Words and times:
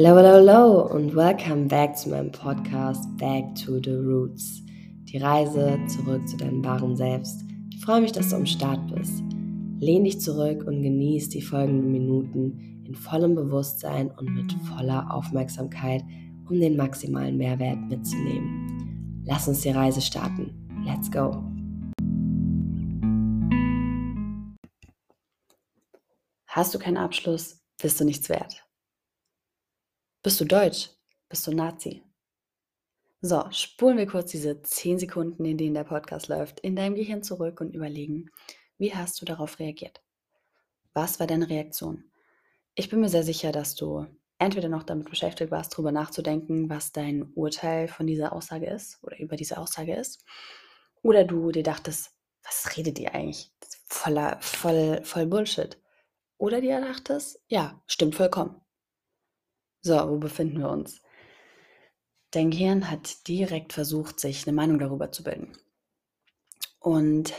Hello, 0.00 0.16
hello, 0.16 0.34
hello 0.34 0.94
und 0.94 1.16
welcome 1.16 1.66
back 1.66 1.98
zu 1.98 2.10
meinem 2.10 2.30
Podcast 2.30 3.04
Back 3.16 3.52
to 3.56 3.80
the 3.82 3.94
Roots. 3.94 4.62
Die 5.06 5.18
Reise 5.18 5.76
zurück 5.88 6.28
zu 6.28 6.36
deinem 6.36 6.64
wahren 6.64 6.94
Selbst. 6.94 7.42
Ich 7.74 7.84
freue 7.84 8.02
mich, 8.02 8.12
dass 8.12 8.28
du 8.28 8.36
am 8.36 8.46
Start 8.46 8.94
bist. 8.94 9.24
Lehn 9.80 10.04
dich 10.04 10.20
zurück 10.20 10.62
und 10.68 10.84
genieß 10.84 11.30
die 11.30 11.42
folgenden 11.42 11.90
Minuten 11.90 12.84
in 12.86 12.94
vollem 12.94 13.34
Bewusstsein 13.34 14.12
und 14.12 14.32
mit 14.32 14.52
voller 14.68 15.12
Aufmerksamkeit, 15.12 16.04
um 16.48 16.60
den 16.60 16.76
maximalen 16.76 17.36
Mehrwert 17.36 17.80
mitzunehmen. 17.88 19.24
Lass 19.26 19.48
uns 19.48 19.62
die 19.62 19.70
Reise 19.70 20.00
starten. 20.00 20.54
Let's 20.86 21.10
go! 21.10 21.42
Hast 26.46 26.72
du 26.72 26.78
keinen 26.78 26.98
Abschluss, 26.98 27.60
bist 27.82 27.98
du 27.98 28.04
nichts 28.04 28.28
wert. 28.28 28.67
Bist 30.28 30.42
du 30.42 30.44
Deutsch? 30.44 30.90
Bist 31.30 31.46
du 31.46 31.52
Nazi? 31.52 32.02
So, 33.22 33.46
spulen 33.50 33.96
wir 33.96 34.06
kurz 34.06 34.30
diese 34.30 34.60
10 34.60 34.98
Sekunden, 34.98 35.42
in 35.46 35.56
denen 35.56 35.72
der 35.72 35.84
Podcast 35.84 36.28
läuft, 36.28 36.60
in 36.60 36.76
deinem 36.76 36.96
Gehirn 36.96 37.22
zurück 37.22 37.62
und 37.62 37.74
überlegen, 37.74 38.30
wie 38.76 38.94
hast 38.94 39.22
du 39.22 39.24
darauf 39.24 39.58
reagiert? 39.58 40.02
Was 40.92 41.18
war 41.18 41.26
deine 41.26 41.48
Reaktion? 41.48 42.04
Ich 42.74 42.90
bin 42.90 43.00
mir 43.00 43.08
sehr 43.08 43.22
sicher, 43.22 43.52
dass 43.52 43.74
du 43.74 44.06
entweder 44.38 44.68
noch 44.68 44.82
damit 44.82 45.08
beschäftigt 45.08 45.50
warst, 45.50 45.72
darüber 45.72 45.92
nachzudenken, 45.92 46.68
was 46.68 46.92
dein 46.92 47.32
Urteil 47.32 47.88
von 47.88 48.06
dieser 48.06 48.34
Aussage 48.34 48.66
ist 48.66 49.02
oder 49.02 49.18
über 49.18 49.36
diese 49.36 49.56
Aussage 49.56 49.96
ist, 49.96 50.26
oder 51.00 51.24
du 51.24 51.52
dir 51.52 51.62
dachtest, 51.62 52.10
was 52.42 52.76
redet 52.76 52.98
ihr 52.98 53.14
eigentlich? 53.14 53.50
Voller, 53.86 54.36
voll, 54.42 55.00
voll 55.04 55.24
Bullshit. 55.24 55.78
Oder 56.36 56.60
dir 56.60 56.82
dachtest, 56.82 57.40
ja, 57.48 57.82
stimmt 57.86 58.14
vollkommen. 58.14 58.60
So, 59.88 59.94
wo 60.10 60.18
befinden 60.18 60.58
wir 60.58 60.68
uns? 60.68 61.00
Dein 62.32 62.50
Gehirn 62.50 62.90
hat 62.90 63.26
direkt 63.26 63.72
versucht, 63.72 64.20
sich 64.20 64.46
eine 64.46 64.54
Meinung 64.54 64.78
darüber 64.78 65.10
zu 65.12 65.24
bilden. 65.24 65.56
Und 66.78 67.32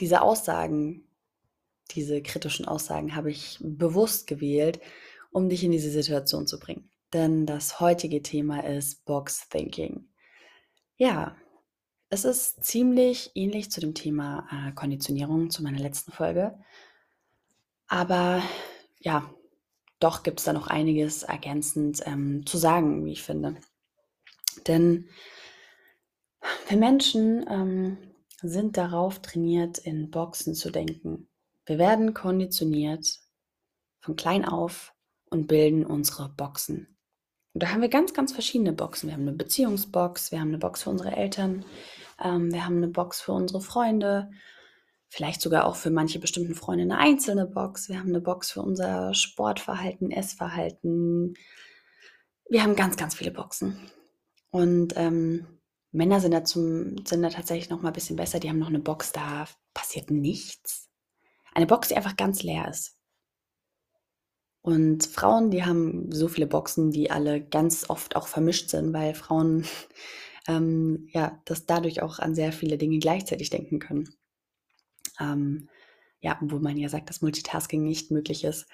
diese 0.00 0.22
Aussagen, 0.22 1.06
diese 1.92 2.20
kritischen 2.20 2.66
Aussagen 2.66 3.14
habe 3.14 3.30
ich 3.30 3.58
bewusst 3.60 4.26
gewählt, 4.26 4.80
um 5.30 5.48
dich 5.48 5.62
in 5.62 5.70
diese 5.70 5.88
Situation 5.88 6.48
zu 6.48 6.58
bringen. 6.58 6.90
Denn 7.12 7.46
das 7.46 7.78
heutige 7.78 8.22
Thema 8.22 8.64
ist 8.64 9.04
Box 9.04 9.48
Thinking. 9.48 10.08
Ja, 10.96 11.36
es 12.08 12.24
ist 12.24 12.64
ziemlich 12.64 13.30
ähnlich 13.36 13.70
zu 13.70 13.80
dem 13.80 13.94
Thema 13.94 14.48
äh, 14.50 14.72
Konditionierung, 14.72 15.48
zu 15.48 15.62
meiner 15.62 15.78
letzten 15.78 16.10
Folge. 16.10 16.58
Aber 17.86 18.42
ja, 18.98 19.32
doch 20.04 20.22
gibt 20.22 20.38
es 20.38 20.44
da 20.44 20.52
noch 20.52 20.66
einiges 20.66 21.22
ergänzend 21.22 22.02
ähm, 22.04 22.44
zu 22.44 22.58
sagen, 22.58 23.04
wie 23.06 23.12
ich 23.12 23.22
finde. 23.22 23.56
Denn 24.66 25.08
wir 26.68 26.76
Menschen 26.76 27.44
ähm, 27.48 27.96
sind 28.42 28.76
darauf 28.76 29.20
trainiert, 29.20 29.78
in 29.78 30.10
Boxen 30.10 30.54
zu 30.54 30.70
denken. 30.70 31.28
Wir 31.64 31.78
werden 31.78 32.12
konditioniert 32.12 33.20
von 34.00 34.16
klein 34.16 34.44
auf 34.44 34.92
und 35.30 35.46
bilden 35.46 35.86
unsere 35.86 36.28
Boxen. 36.28 36.98
Und 37.54 37.62
da 37.62 37.70
haben 37.70 37.80
wir 37.80 37.88
ganz, 37.88 38.12
ganz 38.12 38.32
verschiedene 38.32 38.74
Boxen. 38.74 39.08
Wir 39.08 39.14
haben 39.14 39.22
eine 39.22 39.32
Beziehungsbox, 39.32 40.32
wir 40.32 40.40
haben 40.40 40.48
eine 40.48 40.58
Box 40.58 40.82
für 40.82 40.90
unsere 40.90 41.16
Eltern, 41.16 41.64
ähm, 42.22 42.52
wir 42.52 42.66
haben 42.66 42.76
eine 42.76 42.88
Box 42.88 43.22
für 43.22 43.32
unsere 43.32 43.62
Freunde, 43.62 44.30
vielleicht 45.14 45.40
sogar 45.40 45.66
auch 45.66 45.76
für 45.76 45.90
manche 45.90 46.18
bestimmten 46.18 46.56
Freunde 46.56 46.82
eine 46.82 46.98
einzelne 46.98 47.46
Box. 47.46 47.88
Wir 47.88 48.00
haben 48.00 48.08
eine 48.08 48.20
Box 48.20 48.50
für 48.50 48.62
unser 48.62 49.14
Sportverhalten, 49.14 50.10
Essverhalten. 50.10 51.34
Wir 52.50 52.64
haben 52.64 52.74
ganz, 52.74 52.96
ganz 52.96 53.14
viele 53.14 53.30
Boxen. 53.30 53.78
Und 54.50 54.94
ähm, 54.96 55.46
Männer 55.92 56.18
sind 56.18 56.32
da, 56.34 56.42
zum, 56.42 56.96
sind 57.06 57.22
da 57.22 57.28
tatsächlich 57.28 57.70
noch 57.70 57.80
mal 57.80 57.90
ein 57.90 57.94
bisschen 57.94 58.16
besser. 58.16 58.40
Die 58.40 58.48
haben 58.48 58.58
noch 58.58 58.68
eine 58.68 58.80
Box, 58.80 59.12
da 59.12 59.46
passiert 59.72 60.10
nichts. 60.10 60.90
Eine 61.54 61.66
Box, 61.66 61.88
die 61.88 61.96
einfach 61.96 62.16
ganz 62.16 62.42
leer 62.42 62.66
ist. 62.68 62.98
Und 64.62 65.06
Frauen, 65.06 65.52
die 65.52 65.64
haben 65.64 66.10
so 66.10 66.26
viele 66.26 66.48
Boxen, 66.48 66.90
die 66.90 67.12
alle 67.12 67.40
ganz 67.40 67.88
oft 67.88 68.16
auch 68.16 68.26
vermischt 68.26 68.68
sind, 68.68 68.92
weil 68.92 69.14
Frauen 69.14 69.64
ähm, 70.48 71.06
ja, 71.12 71.40
das 71.44 71.66
dadurch 71.66 72.02
auch 72.02 72.18
an 72.18 72.34
sehr 72.34 72.50
viele 72.50 72.78
Dinge 72.78 72.98
gleichzeitig 72.98 73.50
denken 73.50 73.78
können. 73.78 74.08
Ähm, 75.20 75.68
ja, 76.20 76.38
wo 76.40 76.58
man 76.58 76.76
ja 76.76 76.88
sagt, 76.88 77.10
dass 77.10 77.20
Multitasking 77.20 77.84
nicht 77.84 78.10
möglich 78.10 78.44
ist. 78.44 78.66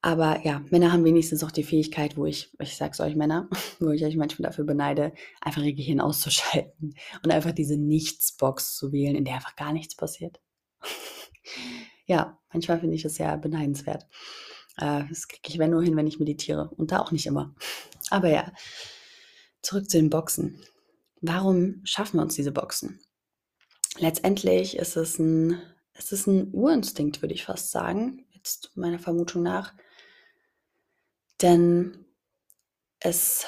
Aber 0.00 0.44
ja, 0.44 0.62
Männer 0.70 0.92
haben 0.92 1.04
wenigstens 1.04 1.42
auch 1.42 1.50
die 1.50 1.64
Fähigkeit, 1.64 2.18
wo 2.18 2.26
ich, 2.26 2.52
ich 2.60 2.76
sag's 2.76 3.00
euch 3.00 3.16
Männer, 3.16 3.48
wo 3.80 3.90
ich 3.90 4.04
euch 4.04 4.16
manchmal 4.16 4.50
dafür 4.50 4.64
beneide, 4.64 5.14
einfach 5.40 5.62
ihr 5.62 5.72
Gehirn 5.72 6.00
auszuschalten 6.00 6.94
und 7.22 7.32
einfach 7.32 7.52
diese 7.52 7.78
Nichts-Box 7.78 8.76
zu 8.76 8.92
wählen, 8.92 9.16
in 9.16 9.24
der 9.24 9.36
einfach 9.36 9.56
gar 9.56 9.72
nichts 9.72 9.96
passiert. 9.96 10.40
ja, 12.06 12.38
manchmal 12.52 12.80
finde 12.80 12.96
ich 12.96 13.02
das 13.02 13.14
sehr 13.14 13.36
beneidenswert. 13.38 14.06
Äh, 14.76 15.04
das 15.08 15.26
kriege 15.26 15.48
ich 15.48 15.58
wenn 15.58 15.70
nur 15.70 15.82
hin, 15.82 15.96
wenn 15.96 16.06
ich 16.06 16.20
meditiere. 16.20 16.70
Und 16.76 16.92
da 16.92 17.00
auch 17.00 17.10
nicht 17.10 17.26
immer. 17.26 17.54
Aber 18.10 18.28
ja, 18.28 18.52
zurück 19.62 19.88
zu 19.88 19.96
den 19.96 20.10
Boxen. 20.10 20.60
Warum 21.22 21.80
schaffen 21.84 22.18
wir 22.18 22.22
uns 22.22 22.34
diese 22.34 22.52
Boxen? 22.52 23.00
Letztendlich 23.98 24.76
ist 24.76 24.96
es 24.96 25.18
ein 25.18 25.62
es 25.94 26.12
ist 26.12 26.26
ein 26.26 26.52
Urinstinkt, 26.52 27.22
würde 27.22 27.34
ich 27.34 27.44
fast 27.44 27.70
sagen, 27.70 28.26
jetzt 28.32 28.76
meiner 28.76 28.98
Vermutung 28.98 29.42
nach. 29.42 29.74
Denn 31.40 32.04
es 33.00 33.46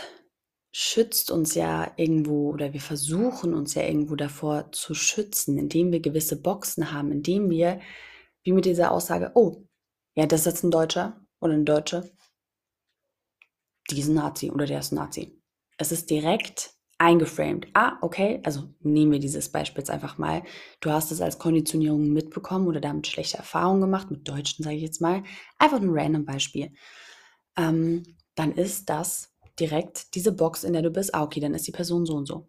schützt 0.72 1.30
uns 1.30 1.54
ja 1.54 1.92
irgendwo 1.96 2.50
oder 2.50 2.72
wir 2.72 2.80
versuchen 2.80 3.54
uns 3.54 3.74
ja 3.74 3.82
irgendwo 3.82 4.14
davor 4.14 4.70
zu 4.72 4.94
schützen, 4.94 5.58
indem 5.58 5.90
wir 5.92 6.00
gewisse 6.00 6.40
Boxen 6.40 6.92
haben, 6.92 7.12
indem 7.12 7.50
wir, 7.50 7.80
wie 8.42 8.52
mit 8.52 8.64
dieser 8.64 8.92
Aussage, 8.92 9.32
oh, 9.34 9.66
ja, 10.14 10.26
das 10.26 10.40
ist 10.40 10.46
jetzt 10.46 10.64
ein 10.64 10.70
Deutscher 10.70 11.26
oder 11.40 11.54
eine 11.54 11.64
Deutsche, 11.64 12.10
diesen 13.90 14.14
Nazi 14.14 14.50
oder 14.50 14.66
der 14.66 14.80
ist 14.80 14.92
ein 14.92 14.96
Nazi. 14.96 15.40
Es 15.78 15.92
ist 15.92 16.10
direkt 16.10 16.75
eingeframed. 16.98 17.68
Ah, 17.74 17.98
okay, 18.00 18.40
also 18.44 18.72
nehmen 18.80 19.12
wir 19.12 19.18
dieses 19.18 19.50
Beispiel 19.50 19.80
jetzt 19.80 19.90
einfach 19.90 20.18
mal. 20.18 20.42
Du 20.80 20.90
hast 20.90 21.10
es 21.12 21.20
als 21.20 21.38
Konditionierung 21.38 22.12
mitbekommen 22.12 22.66
oder 22.66 22.80
damit 22.80 23.06
schlechte 23.06 23.36
Erfahrungen 23.36 23.82
gemacht, 23.82 24.10
mit 24.10 24.26
Deutschen 24.26 24.64
sage 24.64 24.76
ich 24.76 24.82
jetzt 24.82 25.00
mal. 25.00 25.22
Einfach 25.58 25.80
ein 25.80 25.90
random 25.90 26.24
Beispiel. 26.24 26.72
Ähm, 27.56 28.02
dann 28.34 28.52
ist 28.52 28.88
das 28.88 29.34
direkt 29.60 30.14
diese 30.14 30.32
Box, 30.32 30.64
in 30.64 30.72
der 30.72 30.82
du 30.82 30.90
bist. 30.90 31.14
Ah, 31.14 31.22
okay, 31.22 31.40
dann 31.40 31.54
ist 31.54 31.66
die 31.66 31.72
Person 31.72 32.06
so 32.06 32.14
und 32.14 32.26
so. 32.26 32.48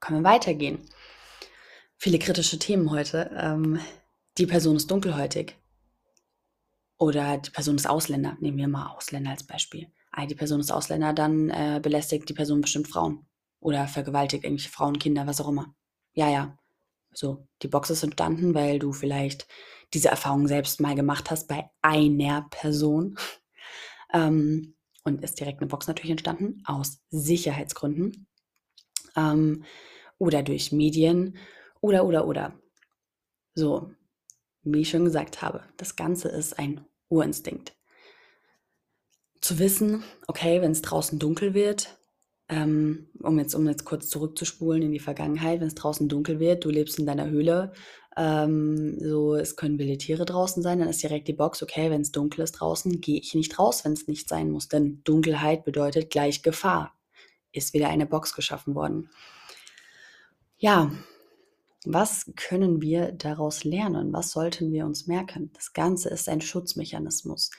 Können 0.00 0.22
wir 0.22 0.30
weitergehen. 0.30 0.78
Viele 1.96 2.18
kritische 2.18 2.58
Themen 2.58 2.90
heute. 2.90 3.30
Ähm, 3.36 3.80
die 4.38 4.46
Person 4.46 4.76
ist 4.76 4.90
dunkelhäutig. 4.90 5.56
Oder 6.98 7.38
die 7.38 7.50
Person 7.50 7.76
ist 7.76 7.88
Ausländer. 7.88 8.36
Nehmen 8.40 8.58
wir 8.58 8.68
mal 8.68 8.88
Ausländer 8.88 9.30
als 9.30 9.44
Beispiel 9.44 9.88
ah, 10.14 10.26
die 10.26 10.34
Person 10.34 10.60
ist 10.60 10.72
Ausländer, 10.72 11.12
dann 11.12 11.50
äh, 11.50 11.80
belästigt 11.82 12.28
die 12.28 12.34
Person 12.34 12.60
bestimmt 12.60 12.88
Frauen 12.88 13.26
oder 13.60 13.88
vergewaltigt 13.88 14.44
irgendwelche 14.44 14.70
Frauen, 14.70 14.98
Kinder, 14.98 15.26
was 15.26 15.40
auch 15.40 15.48
immer. 15.48 15.74
Ja, 16.12 16.30
ja. 16.30 16.58
So, 17.12 17.46
die 17.62 17.68
Box 17.68 17.90
ist 17.90 18.02
entstanden, 18.02 18.54
weil 18.54 18.78
du 18.78 18.92
vielleicht 18.92 19.46
diese 19.92 20.08
Erfahrung 20.08 20.48
selbst 20.48 20.80
mal 20.80 20.94
gemacht 20.94 21.30
hast 21.30 21.48
bei 21.48 21.70
einer 21.82 22.46
Person. 22.50 23.16
ähm, 24.12 24.74
und 25.04 25.22
ist 25.22 25.38
direkt 25.38 25.60
eine 25.60 25.68
Box 25.68 25.86
natürlich 25.86 26.12
entstanden, 26.12 26.62
aus 26.64 27.02
Sicherheitsgründen. 27.10 28.26
Ähm, 29.16 29.64
oder 30.18 30.42
durch 30.42 30.72
Medien 30.72 31.36
oder, 31.80 32.04
oder, 32.06 32.26
oder. 32.26 32.58
So, 33.54 33.92
wie 34.62 34.80
ich 34.80 34.90
schon 34.90 35.04
gesagt 35.04 35.42
habe, 35.42 35.62
das 35.76 35.96
Ganze 35.96 36.28
ist 36.28 36.58
ein 36.58 36.84
Urinstinkt 37.08 37.76
zu 39.44 39.58
wissen, 39.58 40.02
okay, 40.26 40.62
wenn 40.62 40.72
es 40.72 40.80
draußen 40.80 41.18
dunkel 41.18 41.52
wird, 41.52 41.98
ähm, 42.48 43.08
um, 43.20 43.38
jetzt, 43.38 43.54
um 43.54 43.68
jetzt 43.68 43.84
kurz 43.84 44.08
zurückzuspulen 44.08 44.80
in 44.82 44.92
die 44.92 45.00
Vergangenheit, 45.00 45.60
wenn 45.60 45.68
es 45.68 45.74
draußen 45.74 46.08
dunkel 46.08 46.40
wird, 46.40 46.64
du 46.64 46.70
lebst 46.70 46.98
in 46.98 47.04
deiner 47.04 47.28
Höhle, 47.28 47.74
ähm, 48.16 48.98
so 49.00 49.34
es 49.34 49.56
können 49.56 49.78
wilde 49.78 49.98
Tiere 49.98 50.24
draußen 50.24 50.62
sein, 50.62 50.78
dann 50.78 50.88
ist 50.88 51.02
direkt 51.02 51.28
die 51.28 51.34
Box, 51.34 51.62
okay, 51.62 51.90
wenn 51.90 52.00
es 52.00 52.10
dunkel 52.10 52.42
ist 52.42 52.52
draußen, 52.52 53.02
gehe 53.02 53.20
ich 53.20 53.34
nicht 53.34 53.58
raus, 53.58 53.84
wenn 53.84 53.92
es 53.92 54.08
nicht 54.08 54.30
sein 54.30 54.50
muss, 54.50 54.68
denn 54.68 55.02
Dunkelheit 55.04 55.64
bedeutet 55.64 56.08
gleich 56.10 56.42
Gefahr. 56.42 56.94
Ist 57.52 57.74
wieder 57.74 57.90
eine 57.90 58.06
Box 58.06 58.34
geschaffen 58.34 58.74
worden. 58.74 59.10
Ja, 60.56 60.90
was 61.84 62.32
können 62.34 62.80
wir 62.80 63.12
daraus 63.12 63.62
lernen? 63.64 64.12
Was 64.14 64.30
sollten 64.30 64.72
wir 64.72 64.86
uns 64.86 65.06
merken? 65.06 65.50
Das 65.52 65.74
Ganze 65.74 66.08
ist 66.08 66.30
ein 66.30 66.40
Schutzmechanismus. 66.40 67.50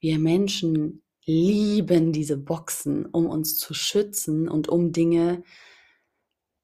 Wir 0.00 0.18
Menschen 0.18 1.02
lieben 1.28 2.10
diese 2.10 2.38
Boxen, 2.38 3.04
um 3.04 3.26
uns 3.26 3.58
zu 3.58 3.74
schützen 3.74 4.48
und 4.48 4.68
um 4.68 4.92
Dinge 4.92 5.42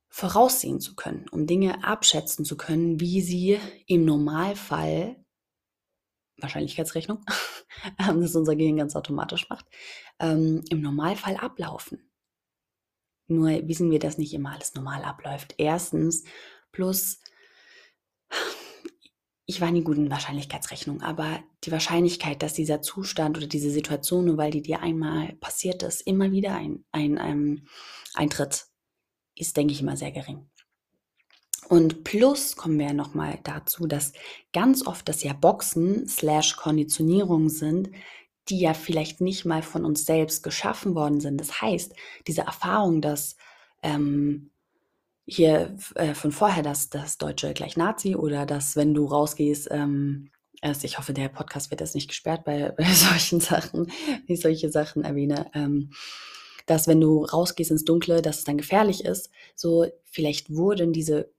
voraussehen 0.08 0.81
zu 0.81 0.94
können, 0.94 1.26
um 1.31 1.46
Dinge 1.46 1.84
abschätzen 1.84 2.46
zu 2.46 2.56
können, 2.56 2.99
wie 2.99 3.20
sie 3.20 3.58
im 3.87 4.06
Normalfall 4.06 5.22
Wahrscheinlichkeitsrechnung, 6.38 7.25
ähm, 7.99 8.22
das 8.22 8.34
unser 8.34 8.56
Gehirn 8.56 8.78
ganz 8.78 8.96
automatisch 8.96 9.49
macht, 9.50 9.66
ähm, 10.19 10.64
im 10.70 10.81
Normalfall 10.81 11.37
ablaufen. 11.37 12.10
Nur 13.26 13.50
wissen 13.69 13.90
wir, 13.90 13.99
dass 13.99 14.19
nicht 14.19 14.32
immer 14.32 14.52
alles 14.52 14.75
normal 14.75 15.05
abläuft. 15.05 15.55
Erstens, 15.58 16.25
plus 16.72 17.20
ich 19.46 19.61
war 19.61 19.70
nie 19.70 19.82
gut 19.82 19.99
in 19.99 20.11
Wahrscheinlichkeitsrechnung, 20.11 21.02
aber 21.02 21.43
die 21.64 21.73
Wahrscheinlichkeit, 21.73 22.43
dass 22.43 22.55
dieser 22.55 22.81
Zustand 22.81 23.37
oder 23.37 23.46
diese 23.46 23.70
Situation, 23.70 24.25
nur 24.25 24.38
weil 24.38 24.50
die 24.50 24.62
dir 24.62 24.81
einmal 24.81 25.35
passiert 25.35 25.82
ist, 25.82 26.00
immer 26.02 26.32
wieder 26.32 26.55
ein, 26.55 26.85
ein, 26.93 27.19
ein 27.19 27.32
ähm, 27.32 27.67
eintritt, 28.14 28.67
ist, 29.35 29.56
denke 29.56 29.73
ich, 29.73 29.81
immer 29.81 29.96
sehr 29.96 30.12
gering. 30.12 30.49
Und 31.69 32.05
plus 32.05 32.56
kommen 32.56 32.79
wir 32.79 32.87
ja 32.87 32.93
nochmal 32.93 33.38
dazu, 33.43 33.87
dass 33.87 34.12
ganz 34.52 34.87
oft 34.87 35.08
das 35.08 35.23
ja 35.23 35.32
Boxen 35.32 36.08
slash 36.08 36.56
Konditionierung 36.56 37.49
sind, 37.49 37.91
die 38.49 38.61
ja 38.61 38.75
vielleicht 38.75 39.20
nicht 39.20 39.44
mal 39.44 39.62
von 39.62 39.85
uns 39.85 40.05
selbst 40.05 40.43
geschaffen 40.43 40.94
worden 40.94 41.20
sind. 41.20 41.38
Das 41.41 41.62
heißt, 41.62 41.94
diese 42.26 42.43
Erfahrung, 42.43 43.00
dass 43.00 43.37
ähm, 43.82 44.50
hier 45.26 45.76
äh, 45.94 46.15
von 46.15 46.32
vorher, 46.32 46.62
dass 46.62 46.91
das 46.91 47.19
Deutsche 47.19 47.55
gleich 47.55 47.76
Nazi 47.76 48.15
oder 48.15 48.47
dass, 48.47 48.76
wenn 48.76 48.94
du 48.94 49.06
rausgehst, 49.06 49.69
ähm, 49.71 50.31
erst, 50.61 50.85
ich 50.85 50.99
hoffe, 50.99 51.12
der 51.12 51.29
Podcast 51.29 51.71
wird 51.71 51.81
jetzt 51.81 51.94
nicht 51.94 52.09
gesperrt 52.09 52.44
bei, 52.44 52.71
bei 52.76 52.85
solchen 52.85 53.41
Sachen, 53.41 53.87
wenn 53.87 54.35
ich 54.35 54.41
solche 54.41 54.71
Sachen 54.71 55.05
erwähne, 55.05 55.50
ähm, 55.55 55.91
dass 56.67 56.88
wenn 56.88 57.00
du 57.00 57.25
rausgehst 57.25 57.71
ins 57.71 57.85
Dunkle, 57.85 58.23
dass 58.23 58.38
es 58.38 58.44
dann 58.44 58.56
gefährlich 58.56 59.05
ist. 59.05 59.31
So, 59.55 59.87
vielleicht 60.05 60.55
wurden 60.55 60.93
diese 60.93 61.31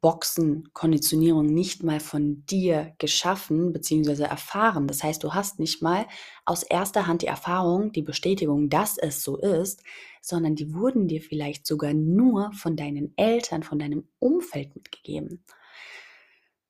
Boxen, 0.00 0.68
Konditionierung 0.74 1.46
nicht 1.46 1.82
mal 1.82 1.98
von 1.98 2.44
dir 2.46 2.94
geschaffen 2.98 3.72
bzw. 3.72 4.24
erfahren. 4.24 4.86
Das 4.86 5.02
heißt, 5.02 5.22
du 5.24 5.34
hast 5.34 5.58
nicht 5.58 5.82
mal 5.82 6.06
aus 6.44 6.62
erster 6.62 7.06
Hand 7.06 7.22
die 7.22 7.26
Erfahrung, 7.26 7.90
die 7.92 8.02
Bestätigung, 8.02 8.68
dass 8.68 8.96
es 8.96 9.22
so 9.22 9.36
ist, 9.36 9.82
sondern 10.28 10.54
die 10.54 10.74
wurden 10.74 11.08
dir 11.08 11.20
vielleicht 11.20 11.66
sogar 11.66 11.94
nur 11.94 12.52
von 12.52 12.76
deinen 12.76 13.16
Eltern, 13.16 13.62
von 13.62 13.78
deinem 13.78 14.08
Umfeld 14.18 14.76
mitgegeben. 14.76 15.44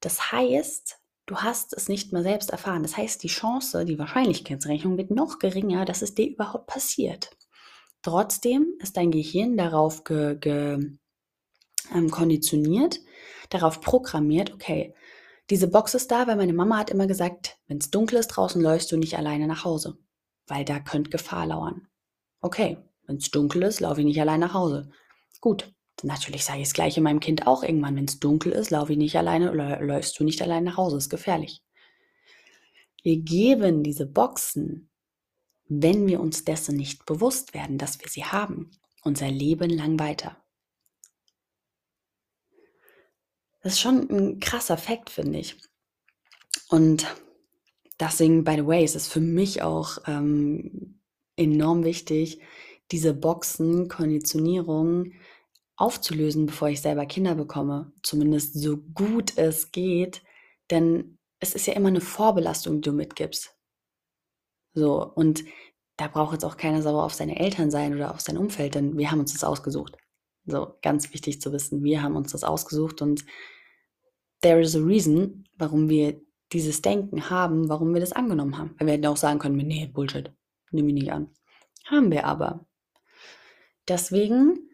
Das 0.01 0.33
heißt, 0.33 0.99
du 1.27 1.37
hast 1.39 1.75
es 1.75 1.89
nicht 1.89 2.13
mal 2.13 2.23
selbst 2.23 2.51
erfahren. 2.51 2.83
Das 2.83 2.97
heißt, 2.97 3.23
die 3.23 3.29
Chance, 3.29 3.85
die 3.85 3.99
Wahrscheinlichkeitsrechnung 3.99 4.97
wird 4.97 5.11
noch 5.11 5.39
geringer, 5.39 5.85
dass 5.85 6.03
es 6.03 6.15
dir 6.15 6.29
überhaupt 6.29 6.67
passiert. 6.67 7.37
Trotzdem 8.03 8.75
ist 8.79 8.97
dein 8.97 9.11
Gehirn 9.11 9.57
darauf 9.57 10.05
ge, 10.05 10.37
ge, 10.39 10.97
ähm, 11.93 12.11
konditioniert, 12.11 13.01
darauf 13.51 13.81
programmiert, 13.81 14.53
okay, 14.53 14.95
diese 15.51 15.69
Box 15.69 15.95
ist 15.95 16.11
da, 16.11 16.27
weil 16.27 16.37
meine 16.37 16.53
Mama 16.53 16.77
hat 16.77 16.91
immer 16.91 17.07
gesagt, 17.07 17.59
wenn 17.67 17.79
es 17.79 17.91
dunkel 17.91 18.19
ist 18.19 18.29
draußen, 18.29 18.61
läufst 18.61 18.93
du 18.93 18.97
nicht 18.97 19.17
alleine 19.17 19.47
nach 19.47 19.65
Hause, 19.65 19.99
weil 20.47 20.65
da 20.65 20.79
könnte 20.79 21.11
Gefahr 21.11 21.47
lauern. 21.47 21.89
Okay, 22.41 22.77
wenn 23.09 23.17
es 23.17 23.31
dunkel 23.33 23.63
ist, 23.63 23.81
laufe 23.81 24.01
ich 24.01 24.07
nicht 24.07 24.21
allein 24.21 24.39
nach 24.39 24.55
Hause. 24.55 24.91
Gut, 25.41 25.73
natürlich 26.03 26.45
sage 26.45 26.61
ich 26.61 26.69
es 26.69 26.75
gleiche 26.75 27.01
meinem 27.01 27.21
Kind 27.21 27.47
auch 27.47 27.65
irgendwann, 27.65 27.97
wenn 27.97 28.05
es 28.05 28.21
dunkel 28.21 28.53
ist, 28.53 28.71
laufe 28.71 28.93
ich 28.93 28.99
nicht 28.99 29.17
alleine, 29.17 29.51
läufst 29.81 30.21
du 30.21 30.25
nicht 30.25 30.43
allein 30.43 30.63
nach 30.63 30.77
Hause, 30.77 30.99
ist 30.99 31.09
gefährlich. 31.09 31.65
Wir 33.03 33.17
geben 33.17 33.83
diese 33.83 34.07
Boxen, 34.07 34.91
wenn 35.69 36.07
wir 36.07 36.21
uns 36.21 36.45
dessen 36.45 36.77
nicht 36.77 37.07
bewusst 37.07 37.55
werden, 37.55 37.79
dass 37.79 37.99
wir 38.01 38.09
sie 38.09 38.25
haben, 38.25 38.71
unser 39.03 39.31
Leben 39.31 39.71
lang 39.71 39.99
weiter. 39.99 40.37
Das 43.63 43.73
ist 43.73 43.81
schon 43.81 44.09
ein 44.11 44.41
krasser 44.41 44.77
Fakt, 44.77 45.11
finde 45.11 45.39
ich. 45.39 45.57
Und 46.69 47.07
deswegen, 47.99 48.45
by 48.45 48.57
the 48.57 48.67
way, 48.67 48.85
ist 48.85 48.97
es 48.97 49.09
für 49.09 49.21
mich 49.21 49.63
auch 49.63 49.99
ähm, 50.07 51.01
enorm 51.37 51.85
wichtig, 51.85 52.41
diese 52.91 53.15
Boxen, 53.15 53.89
Konditionierung 53.89 55.13
aufzulösen, 55.77 56.47
bevor 56.47 56.69
ich 56.69 56.81
selber 56.81 57.07
Kinder 57.07 57.35
bekomme. 57.35 57.93
Zumindest 58.03 58.55
so 58.55 58.79
gut 58.79 59.37
es 59.37 59.71
geht. 59.71 60.23
Denn 60.71 61.19
es 61.41 61.55
ist 61.55 61.67
ja 61.67 61.75
immer 61.75 61.89
eine 61.89 62.01
Vorbelastung, 62.01 62.81
die 62.81 62.89
du 62.89 62.93
mitgibst. 62.93 63.55
So, 64.75 65.05
und 65.05 65.45
da 65.97 66.09
braucht 66.09 66.33
jetzt 66.33 66.45
auch 66.45 66.57
keiner 66.57 66.83
sauer 66.83 67.05
auf 67.05 67.15
seine 67.15 67.39
Eltern 67.39 67.71
sein 67.71 67.95
oder 67.95 68.13
auf 68.13 68.21
sein 68.21 68.39
Umfeld, 68.39 68.75
denn 68.75 68.97
wir 68.97 69.11
haben 69.11 69.21
uns 69.21 69.33
das 69.33 69.45
ausgesucht. 69.45 69.97
So, 70.47 70.75
ganz 70.83 71.13
wichtig 71.13 71.41
zu 71.41 71.53
wissen, 71.53 71.83
wir 71.83 72.03
haben 72.03 72.17
uns 72.17 72.33
das 72.33 72.45
ausgesucht 72.45 73.03
und 73.03 73.25
there 74.41 74.61
is 74.61 74.77
a 74.77 74.81
reason, 74.81 75.45
warum 75.59 75.89
wir 75.89 76.21
dieses 76.53 76.81
Denken 76.81 77.29
haben, 77.29 77.69
warum 77.69 77.93
wir 77.93 78.01
das 78.01 78.13
angenommen 78.13 78.57
haben. 78.57 78.75
Weil 78.79 78.87
wir 78.87 78.95
hätten 78.95 79.07
auch 79.07 79.17
sagen 79.17 79.39
können, 79.39 79.57
nee, 79.57 79.87
Bullshit, 79.87 80.33
nehme 80.71 80.89
ich 80.89 80.95
nicht 80.95 81.13
an. 81.13 81.35
Haben 81.87 82.11
wir 82.11 82.25
aber. 82.25 82.68
Deswegen 83.89 84.71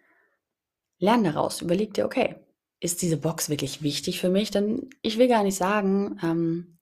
lern 0.99 1.25
daraus, 1.25 1.61
überleg 1.61 1.95
dir, 1.95 2.05
okay, 2.05 2.37
ist 2.81 3.03
diese 3.03 3.17
Box 3.17 3.49
wirklich 3.49 3.83
wichtig 3.83 4.21
für 4.21 4.29
mich? 4.29 4.51
Denn 4.51 4.91
ich 5.03 5.19
will 5.19 5.29
gar 5.29 5.43
nicht 5.43 5.57
sagen, 5.57 6.19
ähm, 6.23 6.79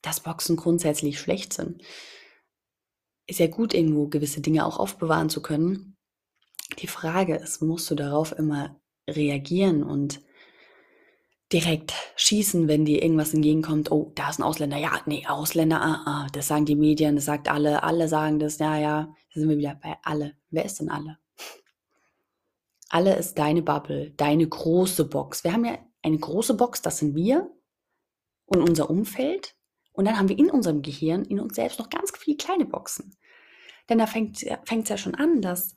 dass 0.00 0.20
Boxen 0.20 0.56
grundsätzlich 0.56 1.18
schlecht 1.18 1.52
sind. 1.52 1.82
Ist 3.26 3.38
ja 3.38 3.46
gut, 3.46 3.74
irgendwo 3.74 4.08
gewisse 4.08 4.40
Dinge 4.40 4.66
auch 4.66 4.78
aufbewahren 4.78 5.28
zu 5.28 5.42
können. 5.42 5.96
Die 6.78 6.86
Frage 6.86 7.36
ist, 7.36 7.62
musst 7.62 7.90
du 7.90 7.94
darauf 7.94 8.32
immer 8.36 8.80
reagieren 9.08 9.82
und 9.82 10.20
direkt 11.52 11.92
schießen, 12.16 12.66
wenn 12.66 12.84
dir 12.84 13.02
irgendwas 13.02 13.34
entgegenkommt. 13.34 13.90
Oh, 13.92 14.10
da 14.14 14.30
ist 14.30 14.38
ein 14.38 14.42
Ausländer. 14.44 14.78
Ja, 14.78 15.00
nee, 15.06 15.26
Ausländer, 15.26 15.82
ah, 15.82 16.02
ah, 16.06 16.26
das 16.32 16.48
sagen 16.48 16.64
die 16.64 16.76
Medien, 16.76 17.16
das 17.16 17.26
sagt 17.26 17.48
alle, 17.48 17.82
alle 17.82 18.08
sagen 18.08 18.38
das. 18.38 18.58
Ja, 18.58 18.78
ja, 18.78 19.14
da 19.34 19.40
sind 19.40 19.50
wir 19.50 19.58
wieder 19.58 19.78
bei 19.80 19.96
alle. 20.02 20.34
Wer 20.50 20.64
ist 20.64 20.80
denn 20.80 20.88
alle? 20.88 21.18
Alle 22.92 23.16
ist 23.16 23.38
deine 23.38 23.62
Bubble, 23.62 24.10
deine 24.18 24.46
große 24.46 25.06
Box. 25.06 25.44
Wir 25.44 25.54
haben 25.54 25.64
ja 25.64 25.78
eine 26.02 26.18
große 26.18 26.52
Box, 26.52 26.82
das 26.82 26.98
sind 26.98 27.14
wir 27.14 27.50
und 28.44 28.60
unser 28.60 28.90
Umfeld. 28.90 29.56
Und 29.92 30.04
dann 30.04 30.18
haben 30.18 30.28
wir 30.28 30.38
in 30.38 30.50
unserem 30.50 30.82
Gehirn, 30.82 31.24
in 31.24 31.40
uns 31.40 31.56
selbst 31.56 31.78
noch 31.78 31.88
ganz 31.88 32.12
viele 32.14 32.36
kleine 32.36 32.66
Boxen. 32.66 33.16
Denn 33.88 33.96
da 33.96 34.06
fängt 34.06 34.42
es 34.42 34.88
ja 34.90 34.98
schon 34.98 35.14
an, 35.14 35.40
dass 35.40 35.74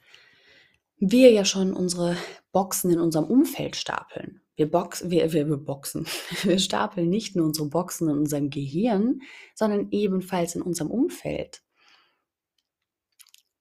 wir 0.98 1.32
ja 1.32 1.46
schon 1.46 1.72
unsere 1.74 2.18
Boxen 2.52 2.92
in 2.92 3.00
unserem 3.00 3.26
Umfeld 3.26 3.78
stapeln. 3.78 4.42
Wir, 4.58 4.70
box, 4.70 5.10
wir, 5.10 5.32
wir, 5.32 5.48
wir 5.48 5.58
boxen. 5.58 6.06
Wir 6.44 6.60
stapeln 6.60 7.10
nicht 7.10 7.38
nur 7.38 7.46
unsere 7.46 7.70
Boxen 7.70 8.10
in 8.10 8.18
unserem 8.18 8.50
Gehirn, 8.50 9.22
sondern 9.54 9.88
ebenfalls 9.92 10.56
in 10.56 10.62
unserem 10.62 10.92
Umfeld. 10.92 11.62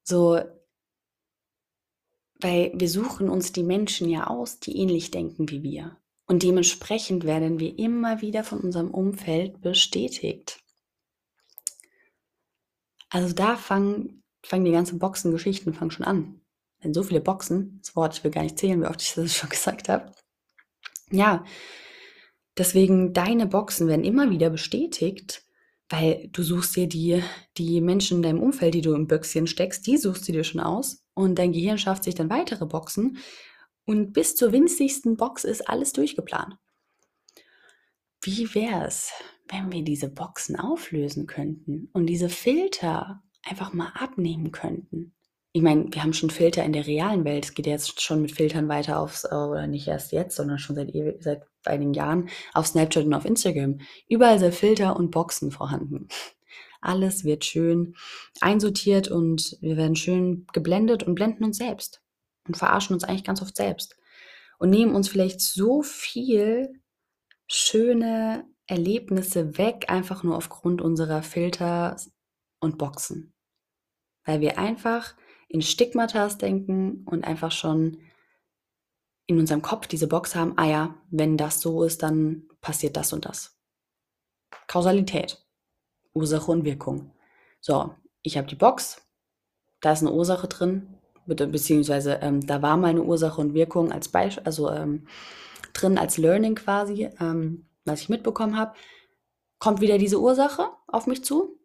So, 0.03 0.41
weil 2.45 2.73
wir 2.75 2.91
suchen 2.91 3.31
uns 3.31 3.53
die 3.53 3.63
Menschen 3.63 4.09
ja 4.11 4.27
aus, 4.27 4.61
die 4.61 4.77
ähnlich 4.77 5.11
denken 5.11 5.49
wie 5.49 5.63
wir. 5.63 5.97
Und 6.27 6.43
dementsprechend 6.43 7.25
werden 7.25 7.59
wir 7.59 7.79
immer 7.79 8.21
wieder 8.21 8.45
von 8.45 8.61
unserem 8.61 8.91
Umfeld 8.91 9.63
bestätigt. 9.63 10.61
Also 13.09 13.35
da 13.35 13.57
fangen, 13.57 14.23
fangen 14.45 14.67
die 14.67 14.73
ganzen 14.73 14.99
Boxengeschichten 14.99 15.73
fangen 15.73 15.91
schon 15.91 16.07
an 16.07 16.41
so 16.93 17.03
viele 17.03 17.23
Boxen, 17.23 17.81
das 17.83 17.97
Wort, 17.97 18.19
ich 18.19 18.25
will 18.25 18.31
gar 18.31 18.43
nicht 18.43 18.59
zählen, 18.59 18.83
wie 18.83 18.87
oft 18.87 19.01
ich 19.01 19.15
das 19.15 19.35
schon 19.35 19.49
gesagt 19.49 19.89
habe. 19.89 20.13
Ja, 21.11 21.45
deswegen 22.59 23.15
deine 23.15 23.47
Boxen 23.47 23.89
werden 23.89 24.05
immer 24.05 24.31
wieder 24.31 24.51
bestätigt, 24.51 25.47
weil 25.89 26.29
du 26.31 26.43
suchst 26.43 26.77
dir 26.77 26.87
die, 26.87 27.23
die 27.57 27.81
Menschen 27.81 28.19
in 28.19 28.23
deinem 28.23 28.43
Umfeld, 28.43 28.75
die 28.75 28.83
du 28.83 28.95
im 28.95 29.07
Büchschen 29.07 29.47
steckst, 29.47 29.87
die 29.87 29.97
suchst 29.97 30.29
du 30.29 30.33
dir 30.33 30.45
schon 30.45 30.61
aus 30.61 31.04
und 31.15 31.39
dein 31.39 31.53
Gehirn 31.53 31.79
schafft 31.79 32.05
sich 32.05 32.15
dann 32.15 32.31
weitere 32.31 32.67
Boxen 32.67 33.19
und 33.85 34.13
bis 34.13 34.37
zur 34.37 34.53
winzigsten 34.53 35.17
Box 35.17 35.45
ist 35.45 35.69
alles 35.69 35.93
durchgeplant. 35.93 36.57
Wie 38.21 38.55
wäre 38.55 38.87
es, 38.87 39.13
wenn 39.49 39.71
wir 39.71 39.83
diese 39.83 40.09
Boxen 40.09 40.59
auflösen 40.59 41.27
könnten 41.27 41.91
und 41.93 42.07
diese 42.07 42.29
Filter 42.29 43.23
einfach 43.43 43.73
mal 43.73 43.93
abnehmen 43.95 44.51
könnten? 44.51 45.15
ich 45.57 45.63
meine, 45.63 45.87
wir 45.93 46.03
haben 46.03 46.13
schon 46.13 46.31
Filter 46.31 46.65
in 46.65 46.73
der 46.73 46.89
realen 46.89 47.25
Welt. 47.25 47.45
Es 47.45 47.55
geht 47.55 47.69
jetzt 47.69 48.03
schon 48.03 48.21
mit 48.21 48.33
Filtern 48.33 48.69
weiter 48.69 48.99
aufs, 48.99 49.23
äh, 49.23 49.29
oder 49.33 49.69
nicht 49.69 49.87
erst 49.87 50.11
jetzt, 50.11 50.35
sondern 50.35 50.59
schon 50.59 50.75
seit, 50.75 50.93
seit 51.21 51.43
einigen 51.65 51.95
Jahren 51.95 52.29
auf 52.55 52.67
Snapchat 52.67 53.05
und 53.05 53.15
auf 53.15 53.25
Instagram. 53.25 53.79
Überall 54.09 54.41
sind 54.41 54.53
Filter 54.53 54.97
und 54.97 55.13
Boxen 55.13 55.53
vorhanden. 55.53 56.09
Alles 56.85 57.25
wird 57.25 57.45
schön 57.45 57.97
einsortiert 58.41 59.09
und 59.09 59.57
wir 59.61 59.77
werden 59.77 59.97
schön 59.97 60.47
geblendet 60.53 61.03
und 61.03 61.15
blenden 61.15 61.45
uns 61.45 61.59
selbst 61.59 62.03
und 62.47 62.57
verarschen 62.57 62.95
uns 62.95 63.05
eigentlich 63.05 63.25
ganz 63.25 63.43
oft 63.43 63.57
selbst 63.57 63.97
und 64.59 64.71
nehmen 64.71 64.95
uns 64.95 65.09
vielleicht 65.09 65.41
so 65.41 65.83
viel 65.83 66.81
schöne 67.47 68.47
Erlebnisse 68.67 69.59
weg, 69.59 69.87
einfach 69.89 70.23
nur 70.23 70.37
aufgrund 70.37 70.81
unserer 70.81 71.23
Filter 71.23 71.97
und 72.61 72.79
Boxen. 72.79 73.35
Weil 74.25 74.41
wir 74.41 74.59
einfach 74.59 75.15
in 75.49 75.61
Stigmatas 75.61 76.39
denken 76.39 77.05
und 77.05 77.25
einfach 77.25 77.53
schon 77.53 77.99
in 79.27 79.39
unserem 79.39 79.63
Kopf 79.63 79.87
diese 79.87 80.09
Box 80.09 80.35
haben, 80.35 80.55
ah 80.57 80.67
ja, 80.67 81.03
wenn 81.11 81.37
das 81.37 81.61
so 81.61 81.85
ist, 81.85 82.03
dann 82.03 82.49
passiert 82.61 82.97
das 82.97 83.13
und 83.13 83.25
das. 83.25 83.59
Kausalität. 84.67 85.44
Ursache 86.15 86.51
und 86.51 86.65
Wirkung. 86.65 87.13
So, 87.61 87.95
ich 88.23 88.37
habe 88.39 88.47
die 88.47 88.55
Box, 88.55 89.03
da 89.81 89.93
ist 89.93 90.01
eine 90.01 90.13
Ursache 90.13 90.49
drin, 90.49 90.99
beziehungsweise 91.27 92.15
ähm, 92.23 92.47
da 92.47 92.63
war 92.63 92.77
mal 92.77 92.89
eine 92.89 93.03
Ursache 93.03 93.41
und 93.41 93.55
Wirkung 93.55 93.93
als 93.93 94.09
Beispiel, 94.09 94.45
also 94.45 94.71
ähm, 94.71 95.07
drin 95.73 95.99
als 95.99 96.17
Learning 96.19 96.55
quasi, 96.55 97.11
ähm, 97.21 97.67
was 97.85 98.01
ich 98.01 98.09
mitbekommen 98.09 98.57
habe. 98.57 98.75
Kommt 99.59 99.81
wieder 99.81 99.99
diese 99.99 100.21
Ursache 100.21 100.71
auf 100.87 101.07
mich 101.07 101.25
zu, 101.25 101.59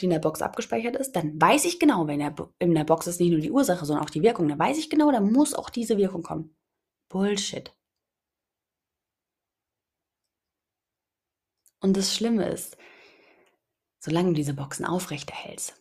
die 0.00 0.06
in 0.06 0.10
der 0.10 0.18
Box 0.18 0.42
abgespeichert 0.42 0.96
ist, 0.96 1.12
dann 1.12 1.40
weiß 1.40 1.64
ich 1.64 1.78
genau, 1.78 2.06
wenn 2.06 2.20
der, 2.20 2.34
in 2.58 2.74
der 2.74 2.84
Box 2.84 3.06
ist 3.06 3.20
nicht 3.20 3.30
nur 3.30 3.40
die 3.40 3.50
Ursache, 3.50 3.84
sondern 3.84 4.04
auch 4.04 4.10
die 4.10 4.22
Wirkung, 4.22 4.48
dann 4.48 4.58
weiß 4.58 4.78
ich 4.78 4.90
genau, 4.90 5.12
da 5.12 5.20
muss 5.20 5.54
auch 5.54 5.70
diese 5.70 5.98
Wirkung 5.98 6.22
kommen. 6.22 6.56
Bullshit. 7.08 7.72
Und 11.82 11.96
das 11.96 12.14
Schlimme 12.14 12.48
ist, 12.48 12.76
solange 14.00 14.28
du 14.28 14.34
diese 14.34 14.54
Boxen 14.54 14.84
aufrechterhältst, 14.84 15.74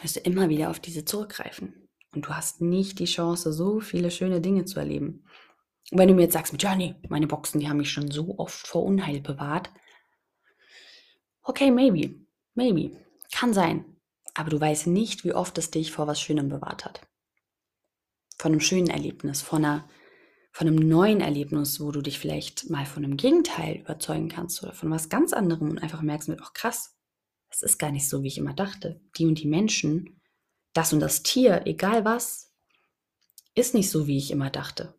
wirst 0.00 0.16
du 0.16 0.20
immer 0.20 0.48
wieder 0.48 0.70
auf 0.70 0.80
diese 0.80 1.04
zurückgreifen. 1.04 1.88
Und 2.14 2.26
du 2.26 2.30
hast 2.30 2.60
nicht 2.60 2.98
die 2.98 3.06
Chance, 3.06 3.52
so 3.52 3.80
viele 3.80 4.10
schöne 4.10 4.40
Dinge 4.40 4.64
zu 4.64 4.78
erleben. 4.78 5.24
Und 5.90 5.98
wenn 5.98 6.08
du 6.08 6.14
mir 6.14 6.22
jetzt 6.22 6.32
sagst, 6.32 6.54
Johnny, 6.58 6.94
meine 7.08 7.26
Boxen, 7.26 7.60
die 7.60 7.68
haben 7.68 7.78
mich 7.78 7.90
schon 7.90 8.10
so 8.10 8.38
oft 8.38 8.66
vor 8.66 8.82
Unheil 8.82 9.20
bewahrt. 9.20 9.70
Okay, 11.42 11.70
maybe, 11.70 12.14
maybe, 12.54 12.96
kann 13.30 13.54
sein. 13.54 13.84
Aber 14.34 14.50
du 14.50 14.60
weißt 14.60 14.86
nicht, 14.86 15.24
wie 15.24 15.34
oft 15.34 15.56
es 15.58 15.70
dich 15.70 15.92
vor 15.92 16.06
was 16.06 16.20
Schönem 16.20 16.48
bewahrt 16.48 16.84
hat. 16.84 17.06
Von 18.38 18.52
einem 18.52 18.60
schönen 18.60 18.88
Erlebnis, 18.88 19.42
von 19.42 19.64
einer 19.64 19.88
von 20.52 20.66
einem 20.66 20.76
neuen 20.76 21.20
Erlebnis, 21.20 21.80
wo 21.80 21.90
du 21.90 22.02
dich 22.02 22.18
vielleicht 22.18 22.68
mal 22.68 22.84
von 22.84 23.04
einem 23.04 23.16
Gegenteil 23.16 23.76
überzeugen 23.76 24.28
kannst 24.28 24.62
oder 24.62 24.74
von 24.74 24.90
was 24.90 25.08
ganz 25.08 25.32
anderem 25.32 25.70
und 25.70 25.78
einfach 25.78 26.02
merkst 26.02 26.28
mit, 26.28 26.40
ach 26.42 26.52
krass, 26.52 26.94
es 27.52 27.62
ist 27.62 27.78
gar 27.78 27.90
nicht 27.90 28.08
so, 28.08 28.22
wie 28.22 28.28
ich 28.28 28.38
immer 28.38 28.54
dachte. 28.54 29.00
Die 29.18 29.26
und 29.26 29.38
die 29.38 29.46
Menschen, 29.46 30.20
das 30.72 30.92
und 30.92 31.00
das 31.00 31.22
Tier, 31.22 31.66
egal 31.66 32.04
was, 32.04 32.50
ist 33.54 33.74
nicht 33.74 33.90
so, 33.90 34.06
wie 34.06 34.16
ich 34.16 34.30
immer 34.30 34.50
dachte. 34.50 34.98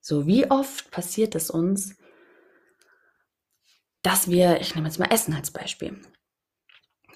So, 0.00 0.26
wie 0.26 0.50
oft 0.50 0.90
passiert 0.90 1.34
es 1.34 1.50
uns, 1.50 1.96
dass 4.02 4.30
wir, 4.30 4.60
ich 4.60 4.74
nehme 4.74 4.86
jetzt 4.86 4.98
mal 4.98 5.10
Essen 5.10 5.34
als 5.34 5.50
Beispiel, 5.50 6.00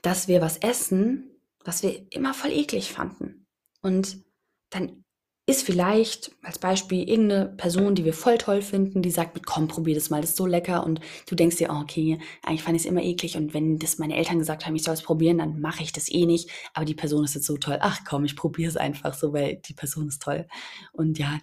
dass 0.02 0.26
wir 0.26 0.40
was 0.40 0.56
essen, 0.56 1.40
was 1.62 1.82
wir 1.82 2.10
immer 2.10 2.34
voll 2.34 2.50
eklig 2.50 2.90
fanden. 2.90 3.46
Und 3.82 4.24
dann 4.70 5.04
ist 5.50 5.62
vielleicht 5.62 6.32
als 6.42 6.58
Beispiel 6.58 7.08
irgendeine 7.08 7.46
Person, 7.46 7.94
die 7.94 8.04
wir 8.04 8.14
voll 8.14 8.38
toll 8.38 8.62
finden, 8.62 9.02
die 9.02 9.10
sagt, 9.10 9.44
komm, 9.44 9.68
probier 9.68 9.94
das 9.94 10.08
mal, 10.08 10.20
das 10.20 10.30
ist 10.30 10.36
so 10.36 10.46
lecker. 10.46 10.84
Und 10.84 11.00
du 11.26 11.34
denkst 11.34 11.56
dir, 11.56 11.70
oh, 11.70 11.80
okay, 11.80 12.18
eigentlich 12.42 12.62
fand 12.62 12.76
ich 12.76 12.82
es 12.84 12.88
immer 12.88 13.02
eklig. 13.02 13.36
Und 13.36 13.52
wenn 13.52 13.78
das 13.78 13.98
meine 13.98 14.16
Eltern 14.16 14.38
gesagt 14.38 14.64
haben, 14.64 14.76
ich 14.76 14.84
soll 14.84 14.94
es 14.94 15.02
probieren, 15.02 15.38
dann 15.38 15.60
mache 15.60 15.82
ich 15.82 15.92
das 15.92 16.10
eh 16.10 16.24
nicht, 16.24 16.50
aber 16.72 16.84
die 16.84 16.94
Person 16.94 17.24
ist 17.24 17.34
jetzt 17.34 17.46
so 17.46 17.56
toll, 17.56 17.78
ach 17.80 18.00
komm, 18.08 18.24
ich 18.24 18.36
probiere 18.36 18.68
es 18.68 18.76
einfach 18.76 19.14
so, 19.14 19.32
weil 19.32 19.56
die 19.56 19.74
Person 19.74 20.08
ist 20.08 20.22
toll. 20.22 20.46
Und 20.92 21.18
ja, 21.18 21.40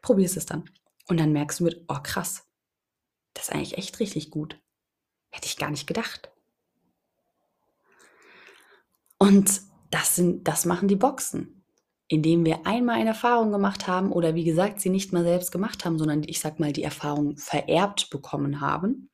probierst 0.00 0.36
es 0.36 0.46
dann. 0.46 0.70
Und 1.08 1.18
dann 1.18 1.32
merkst 1.32 1.60
du 1.60 1.64
mit, 1.64 1.84
oh 1.88 1.98
krass, 2.02 2.46
das 3.34 3.48
ist 3.48 3.54
eigentlich 3.54 3.78
echt 3.78 3.98
richtig 4.00 4.30
gut, 4.30 4.60
hätte 5.30 5.46
ich 5.46 5.56
gar 5.56 5.70
nicht 5.70 5.86
gedacht. 5.86 6.30
Und 9.18 9.62
das 9.90 10.16
sind, 10.16 10.46
das 10.46 10.64
machen 10.64 10.86
die 10.88 10.96
Boxen 10.96 11.57
indem 12.08 12.44
wir 12.44 12.66
einmal 12.66 12.96
eine 12.96 13.10
Erfahrung 13.10 13.52
gemacht 13.52 13.86
haben 13.86 14.12
oder 14.12 14.34
wie 14.34 14.44
gesagt, 14.44 14.80
sie 14.80 14.88
nicht 14.88 15.12
mal 15.12 15.24
selbst 15.24 15.52
gemacht 15.52 15.84
haben, 15.84 15.98
sondern 15.98 16.22
ich 16.24 16.40
sag 16.40 16.58
mal, 16.58 16.72
die 16.72 16.82
Erfahrung 16.82 17.36
vererbt 17.36 18.08
bekommen 18.10 18.60
haben 18.60 19.10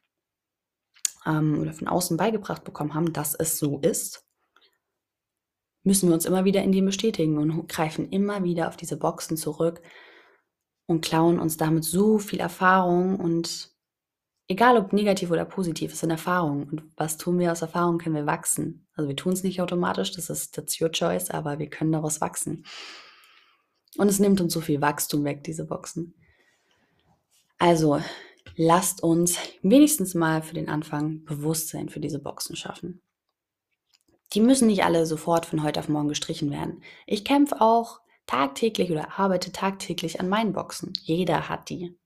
ähm, 1.27 1.59
oder 1.61 1.73
von 1.73 1.89
außen 1.89 2.17
beigebracht 2.17 2.63
bekommen 2.63 2.95
haben, 2.95 3.13
dass 3.13 3.35
es 3.35 3.59
so 3.59 3.81
ist, 3.81 4.25
müssen 5.83 6.09
wir 6.09 6.15
uns 6.15 6.25
immer 6.25 6.45
wieder 6.45 6.63
in 6.63 6.73
dem 6.73 6.87
bestätigen 6.87 7.37
und 7.37 7.69
greifen 7.69 8.09
immer 8.11 8.45
wieder 8.45 8.69
auf 8.69 8.77
diese 8.77 8.97
Boxen 8.97 9.37
zurück 9.37 9.83
und 10.87 11.05
klauen 11.05 11.41
uns 11.41 11.57
damit 11.57 11.85
so 11.85 12.19
viel 12.19 12.41
Erfahrung 12.41 13.19
und 13.19 13.74
egal 14.49 14.77
ob 14.77 14.93
negativ 14.93 15.31
oder 15.31 15.45
positiv, 15.45 15.93
es 15.93 16.01
sind 16.01 16.11
Erfahrungen. 16.11 16.69
Und 16.69 16.83
was 16.97 17.17
tun 17.17 17.39
wir 17.39 17.53
aus 17.53 17.63
Erfahrungen, 17.63 17.99
können 17.99 18.15
wir 18.15 18.27
wachsen. 18.27 18.87
Also 18.95 19.09
wir 19.09 19.17
tun 19.17 19.33
es 19.33 19.43
nicht 19.43 19.61
automatisch, 19.61 20.13
das 20.13 20.31
ist 20.31 20.55
that's 20.55 20.81
your 20.81 20.91
choice, 20.91 21.31
aber 21.31 21.59
wir 21.59 21.69
können 21.69 21.93
daraus 21.93 22.21
wachsen. 22.21 22.65
Und 23.97 24.09
es 24.09 24.19
nimmt 24.19 24.41
uns 24.41 24.53
so 24.53 24.61
viel 24.61 24.81
Wachstum 24.81 25.25
weg, 25.25 25.45
diese 25.45 25.65
Boxen. 25.65 26.15
Also 27.59 28.01
lasst 28.57 29.03
uns 29.03 29.39
wenigstens 29.63 30.15
mal 30.15 30.43
für 30.43 30.55
den 30.55 30.69
Anfang 30.69 31.25
Bewusstsein 31.25 31.89
für 31.89 32.01
diese 32.01 32.19
Boxen 32.19 32.57
schaffen. 32.57 33.01
Die 34.33 34.41
müssen 34.41 34.67
nicht 34.67 34.85
alle 34.85 35.07
sofort 35.07 35.47
von 35.47 35.63
heute 35.63 35.79
auf 35.79 35.89
morgen 35.89 36.09
gestrichen 36.09 36.51
werden. 36.51 36.83
Ich 37.07 37.25
kämpfe 37.25 37.61
auch 37.61 38.01
tagtäglich 38.27 38.91
oder 38.91 39.19
arbeite 39.19 39.53
tagtäglich 39.53 40.19
an 40.19 40.29
meinen 40.29 40.53
Boxen. 40.53 40.93
Jeder 41.03 41.49
hat 41.49 41.69
die. 41.69 41.97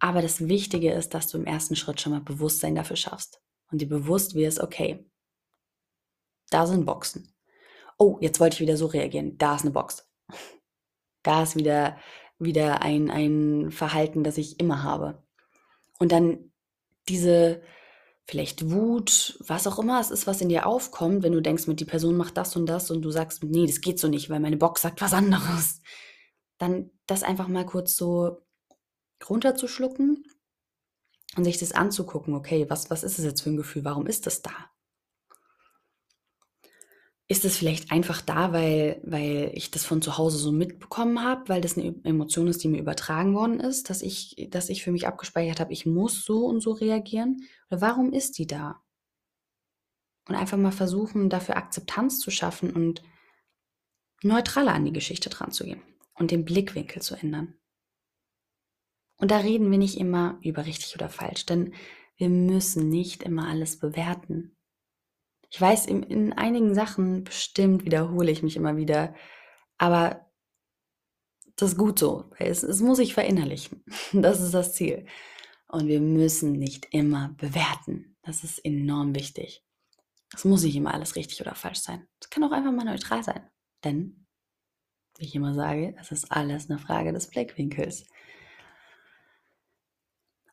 Aber 0.00 0.22
das 0.22 0.48
Wichtige 0.48 0.92
ist, 0.92 1.14
dass 1.14 1.26
du 1.28 1.38
im 1.38 1.46
ersten 1.46 1.76
Schritt 1.76 2.00
schon 2.00 2.12
mal 2.12 2.20
Bewusstsein 2.20 2.74
dafür 2.74 2.96
schaffst 2.96 3.40
und 3.70 3.80
dir 3.80 3.88
bewusst 3.88 4.34
wirst, 4.34 4.60
okay, 4.60 5.04
da 6.50 6.66
sind 6.66 6.86
Boxen. 6.86 7.34
Oh, 7.98 8.16
jetzt 8.20 8.40
wollte 8.40 8.54
ich 8.54 8.60
wieder 8.60 8.76
so 8.76 8.86
reagieren. 8.86 9.36
Da 9.38 9.56
ist 9.56 9.62
eine 9.62 9.70
Box. 9.70 10.08
Da 11.24 11.42
ist 11.42 11.56
wieder, 11.56 11.98
wieder 12.38 12.80
ein, 12.80 13.10
ein 13.10 13.72
Verhalten, 13.72 14.22
das 14.22 14.38
ich 14.38 14.60
immer 14.60 14.84
habe. 14.84 15.22
Und 15.98 16.12
dann 16.12 16.52
diese 17.08 17.60
vielleicht 18.24 18.70
Wut, 18.70 19.36
was 19.40 19.66
auch 19.66 19.78
immer 19.78 20.00
es 20.00 20.10
ist, 20.10 20.26
was 20.26 20.40
in 20.40 20.48
dir 20.48 20.66
aufkommt, 20.66 21.22
wenn 21.22 21.32
du 21.32 21.42
denkst, 21.42 21.66
mit 21.66 21.80
die 21.80 21.84
Person 21.84 22.16
macht 22.16 22.36
das 22.36 22.54
und 22.56 22.66
das 22.66 22.90
und 22.90 23.02
du 23.02 23.10
sagst, 23.10 23.42
nee, 23.42 23.66
das 23.66 23.80
geht 23.80 23.98
so 23.98 24.06
nicht, 24.06 24.30
weil 24.30 24.38
meine 24.38 24.56
Box 24.56 24.82
sagt 24.82 25.00
was 25.00 25.12
anderes. 25.12 25.82
Dann 26.58 26.90
das 27.06 27.24
einfach 27.24 27.48
mal 27.48 27.66
kurz 27.66 27.96
so 27.96 28.42
runterzuschlucken 29.28 30.24
und 31.36 31.44
sich 31.44 31.58
das 31.58 31.72
anzugucken, 31.72 32.34
okay, 32.34 32.66
was, 32.68 32.90
was 32.90 33.04
ist 33.04 33.18
es 33.18 33.24
jetzt 33.24 33.42
für 33.42 33.50
ein 33.50 33.56
Gefühl? 33.56 33.84
Warum 33.84 34.06
ist 34.06 34.26
das 34.26 34.42
da? 34.42 34.52
Ist 37.30 37.44
es 37.44 37.58
vielleicht 37.58 37.92
einfach 37.92 38.22
da, 38.22 38.52
weil, 38.54 39.02
weil 39.04 39.50
ich 39.52 39.70
das 39.70 39.84
von 39.84 40.00
zu 40.00 40.16
Hause 40.16 40.38
so 40.38 40.50
mitbekommen 40.50 41.22
habe, 41.22 41.48
weil 41.50 41.60
das 41.60 41.76
eine 41.76 41.94
Emotion 42.04 42.48
ist, 42.48 42.64
die 42.64 42.68
mir 42.68 42.80
übertragen 42.80 43.34
worden 43.34 43.60
ist, 43.60 43.90
dass 43.90 44.00
ich, 44.00 44.48
dass 44.50 44.70
ich 44.70 44.82
für 44.82 44.92
mich 44.92 45.06
abgespeichert 45.06 45.60
habe, 45.60 45.72
ich 45.72 45.84
muss 45.84 46.24
so 46.24 46.46
und 46.46 46.60
so 46.60 46.72
reagieren? 46.72 47.42
Oder 47.70 47.82
warum 47.82 48.14
ist 48.14 48.38
die 48.38 48.46
da? 48.46 48.82
Und 50.26 50.36
einfach 50.36 50.56
mal 50.56 50.72
versuchen, 50.72 51.28
dafür 51.28 51.58
Akzeptanz 51.58 52.18
zu 52.18 52.30
schaffen 52.30 52.72
und 52.72 53.02
neutraler 54.22 54.72
an 54.72 54.86
die 54.86 54.92
Geschichte 54.92 55.28
dran 55.28 55.52
zu 55.52 55.64
gehen 55.64 55.82
und 56.14 56.30
den 56.30 56.44
Blickwinkel 56.44 57.02
zu 57.02 57.14
ändern. 57.14 57.54
Und 59.18 59.30
da 59.30 59.38
reden 59.38 59.70
wir 59.70 59.78
nicht 59.78 59.98
immer 59.98 60.38
über 60.42 60.64
richtig 60.64 60.94
oder 60.94 61.08
falsch, 61.08 61.44
denn 61.46 61.74
wir 62.16 62.28
müssen 62.28 62.88
nicht 62.88 63.22
immer 63.22 63.48
alles 63.48 63.78
bewerten. 63.78 64.56
Ich 65.50 65.60
weiß, 65.60 65.86
in, 65.86 66.02
in 66.02 66.32
einigen 66.32 66.74
Sachen 66.74 67.24
bestimmt 67.24 67.84
wiederhole 67.84 68.30
ich 68.30 68.42
mich 68.42 68.56
immer 68.56 68.76
wieder, 68.76 69.14
aber 69.76 70.28
das 71.56 71.72
ist 71.72 71.78
gut 71.78 71.98
so. 71.98 72.30
Es, 72.38 72.62
es 72.62 72.80
muss 72.80 72.98
sich 72.98 73.14
verinnerlichen. 73.14 73.84
Das 74.12 74.40
ist 74.40 74.54
das 74.54 74.74
Ziel. 74.74 75.06
Und 75.66 75.88
wir 75.88 76.00
müssen 76.00 76.52
nicht 76.52 76.88
immer 76.92 77.34
bewerten. 77.36 78.16
Das 78.22 78.44
ist 78.44 78.58
enorm 78.64 79.14
wichtig. 79.14 79.64
Es 80.34 80.44
muss 80.44 80.62
nicht 80.62 80.76
immer 80.76 80.94
alles 80.94 81.16
richtig 81.16 81.40
oder 81.40 81.54
falsch 81.54 81.80
sein. 81.80 82.06
Es 82.20 82.30
kann 82.30 82.44
auch 82.44 82.52
einfach 82.52 82.72
mal 82.72 82.84
neutral 82.84 83.22
sein. 83.22 83.48
Denn, 83.84 84.26
wie 85.18 85.24
ich 85.24 85.34
immer 85.34 85.54
sage, 85.54 85.94
es 85.98 86.12
ist 86.12 86.30
alles 86.30 86.70
eine 86.70 86.78
Frage 86.78 87.12
des 87.12 87.28
Blickwinkels. 87.28 88.04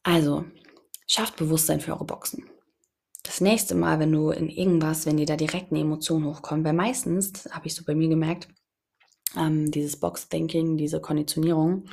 Also, 0.05 0.45
schafft 1.07 1.35
Bewusstsein 1.35 1.81
für 1.81 1.93
eure 1.93 2.05
Boxen. 2.05 2.47
Das 3.23 3.41
nächste 3.41 3.73
Mal, 3.73 3.97
wenn 3.99 4.11
du 4.11 4.29
in 4.29 4.49
irgendwas, 4.49 5.07
wenn 5.07 5.17
dir 5.17 5.25
da 5.25 5.35
direkt 5.35 5.71
eine 5.71 5.81
Emotion 5.81 6.25
hochkommt, 6.25 6.63
weil 6.63 6.73
meistens, 6.73 7.49
habe 7.49 7.65
ich 7.65 7.73
so 7.73 7.83
bei 7.83 7.95
mir 7.95 8.07
gemerkt, 8.07 8.47
ähm, 9.35 9.71
dieses 9.71 9.99
Box-Thinking, 9.99 10.77
diese 10.77 11.01
Konditionierung, 11.01 11.89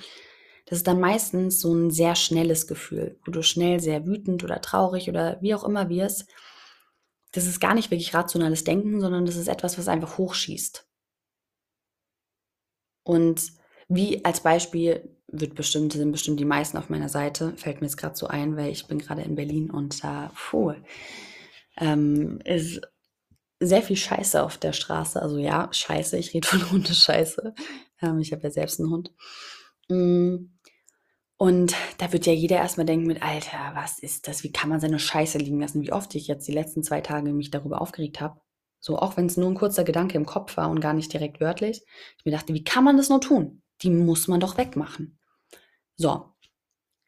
das 0.66 0.76
ist 0.78 0.86
dann 0.86 1.00
meistens 1.00 1.60
so 1.60 1.72
ein 1.72 1.90
sehr 1.90 2.14
schnelles 2.14 2.66
Gefühl, 2.66 3.18
wo 3.24 3.32
du 3.32 3.42
schnell 3.42 3.80
sehr 3.80 4.06
wütend 4.06 4.44
oder 4.44 4.60
traurig 4.60 5.08
oder 5.08 5.38
wie 5.40 5.54
auch 5.54 5.64
immer 5.64 5.88
wirst. 5.88 6.26
Das 7.32 7.46
ist 7.46 7.60
gar 7.60 7.72
nicht 7.72 7.90
wirklich 7.90 8.12
rationales 8.12 8.62
Denken, 8.62 9.00
sondern 9.00 9.24
das 9.24 9.36
ist 9.36 9.48
etwas, 9.48 9.78
was 9.78 9.88
einfach 9.88 10.18
hochschießt. 10.18 10.86
Und 13.04 13.52
wie 13.88 14.22
als 14.22 14.42
Beispiel 14.42 15.16
wird 15.32 15.54
bestimmt, 15.54 15.94
sind 15.94 16.12
bestimmt 16.12 16.38
die 16.38 16.44
meisten 16.44 16.76
auf 16.76 16.90
meiner 16.90 17.08
Seite, 17.08 17.54
fällt 17.56 17.80
mir 17.80 17.86
jetzt 17.86 17.96
gerade 17.96 18.16
so 18.16 18.26
ein, 18.26 18.56
weil 18.56 18.70
ich 18.70 18.86
bin 18.86 18.98
gerade 18.98 19.22
in 19.22 19.34
Berlin 19.34 19.70
und 19.70 20.04
da, 20.04 20.30
puh, 20.36 20.74
ähm, 21.78 22.38
ist 22.44 22.82
sehr 23.58 23.82
viel 23.82 23.96
Scheiße 23.96 24.42
auf 24.42 24.58
der 24.58 24.72
Straße. 24.72 25.20
Also 25.20 25.38
ja, 25.38 25.68
Scheiße, 25.72 26.18
ich 26.18 26.34
rede 26.34 26.46
von 26.46 26.70
Hundescheiße. 26.70 27.54
Ähm, 28.02 28.18
ich 28.20 28.32
habe 28.32 28.42
ja 28.42 28.50
selbst 28.50 28.80
einen 28.80 28.90
Hund. 28.90 29.12
Mm. 29.88 30.50
Und 31.38 31.74
da 31.98 32.12
wird 32.12 32.26
ja 32.26 32.32
jeder 32.32 32.56
erstmal 32.56 32.86
denken 32.86 33.06
mit, 33.06 33.20
Alter, 33.20 33.72
was 33.74 33.98
ist 33.98 34.28
das? 34.28 34.44
Wie 34.44 34.52
kann 34.52 34.70
man 34.70 34.78
seine 34.78 35.00
Scheiße 35.00 35.38
liegen 35.38 35.60
lassen? 35.60 35.82
Wie 35.82 35.92
oft 35.92 36.14
ich 36.14 36.28
jetzt 36.28 36.46
die 36.46 36.52
letzten 36.52 36.84
zwei 36.84 37.00
Tage 37.00 37.32
mich 37.32 37.50
darüber 37.50 37.80
aufgeregt 37.80 38.20
habe. 38.20 38.40
So, 38.78 38.98
auch 38.98 39.16
wenn 39.16 39.26
es 39.26 39.36
nur 39.36 39.50
ein 39.50 39.56
kurzer 39.56 39.82
Gedanke 39.82 40.16
im 40.16 40.26
Kopf 40.26 40.56
war 40.56 40.70
und 40.70 40.80
gar 40.80 40.92
nicht 40.92 41.12
direkt 41.12 41.40
wörtlich. 41.40 41.82
Ich 42.18 42.24
mir 42.24 42.32
dachte, 42.32 42.54
wie 42.54 42.62
kann 42.62 42.84
man 42.84 42.96
das 42.96 43.08
nur 43.08 43.20
tun? 43.20 43.62
Die 43.82 43.90
muss 43.90 44.28
man 44.28 44.38
doch 44.38 44.56
wegmachen. 44.56 45.18
So. 45.96 46.28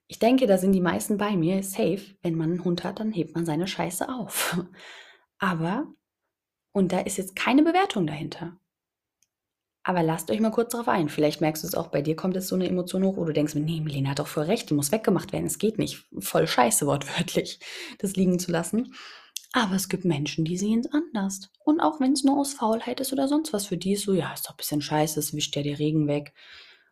Ich 0.07 0.19
denke, 0.19 0.47
da 0.47 0.59
sind 0.59 0.73
die 0.73 0.81
meisten 0.81 1.17
bei 1.17 1.37
mir 1.37 1.63
safe. 1.63 2.17
Wenn 2.23 2.37
man 2.37 2.51
einen 2.51 2.65
Hund 2.65 2.85
hat, 2.85 3.01
dann 3.01 3.13
hebt 3.13 3.35
man 3.35 3.47
seine 3.47 3.67
Scheiße 3.67 4.09
auf. 4.09 4.59
Aber, 5.39 5.87
und 6.73 6.93
da 6.93 7.01
ist 7.01 7.17
jetzt 7.17 7.37
keine 7.37 7.63
Bewertung 7.63 8.07
dahinter. 8.07 8.59
Aber 9.87 10.03
lasst 10.03 10.31
euch 10.31 10.41
mal 10.41 10.51
kurz 10.51 10.73
drauf 10.73 10.89
ein. 10.89 11.11
Vielleicht 11.11 11.43
merkst 11.43 11.63
du 11.63 11.67
es 11.67 11.75
auch, 11.75 11.89
bei 11.89 12.01
dir 12.01 12.17
kommt 12.17 12.35
jetzt 12.35 12.49
so 12.49 12.55
eine 12.55 12.67
Emotion 12.67 13.05
hoch, 13.05 13.19
wo 13.19 13.25
du 13.25 13.35
denkst, 13.35 13.55
nee, 13.55 13.81
Melina 13.81 14.11
hat 14.11 14.19
doch 14.19 14.27
voll 14.27 14.45
recht, 14.45 14.71
die 14.71 14.75
muss 14.75 14.93
weggemacht 14.93 15.33
werden. 15.33 15.47
Es 15.47 15.59
geht 15.59 15.79
nicht. 15.79 16.07
Voll 16.21 16.47
scheiße, 16.47 16.87
wortwörtlich, 16.87 17.61
das 17.99 18.17
liegen 18.17 18.39
zu 18.39 18.51
lassen. 18.51 18.95
Aber 19.53 19.77
es 19.77 19.91
gibt 19.91 20.07
Menschen, 20.07 20.45
die 20.47 20.57
sehen 20.57 20.81
es 20.81 20.93
anders. 20.93 21.51
Und 21.65 21.81
auch 21.81 22.01
wenn 22.01 22.13
es 22.13 22.25
nur 22.25 22.39
aus 22.39 22.55
Faulheit 22.55 22.99
ist 23.01 23.13
oder 23.13 23.29
sonst 23.29 23.53
was, 23.53 23.67
für 23.67 23.77
die 23.77 23.93
ist 23.93 24.05
so, 24.05 24.15
ja, 24.15 24.33
ist 24.33 24.47
doch 24.47 24.55
ein 24.55 24.57
bisschen 24.57 24.81
scheiße, 24.81 25.21
es 25.21 25.35
wischt 25.35 25.55
ja 25.55 25.63
der 25.63 25.79
Regen 25.79 26.09
weg. 26.09 26.33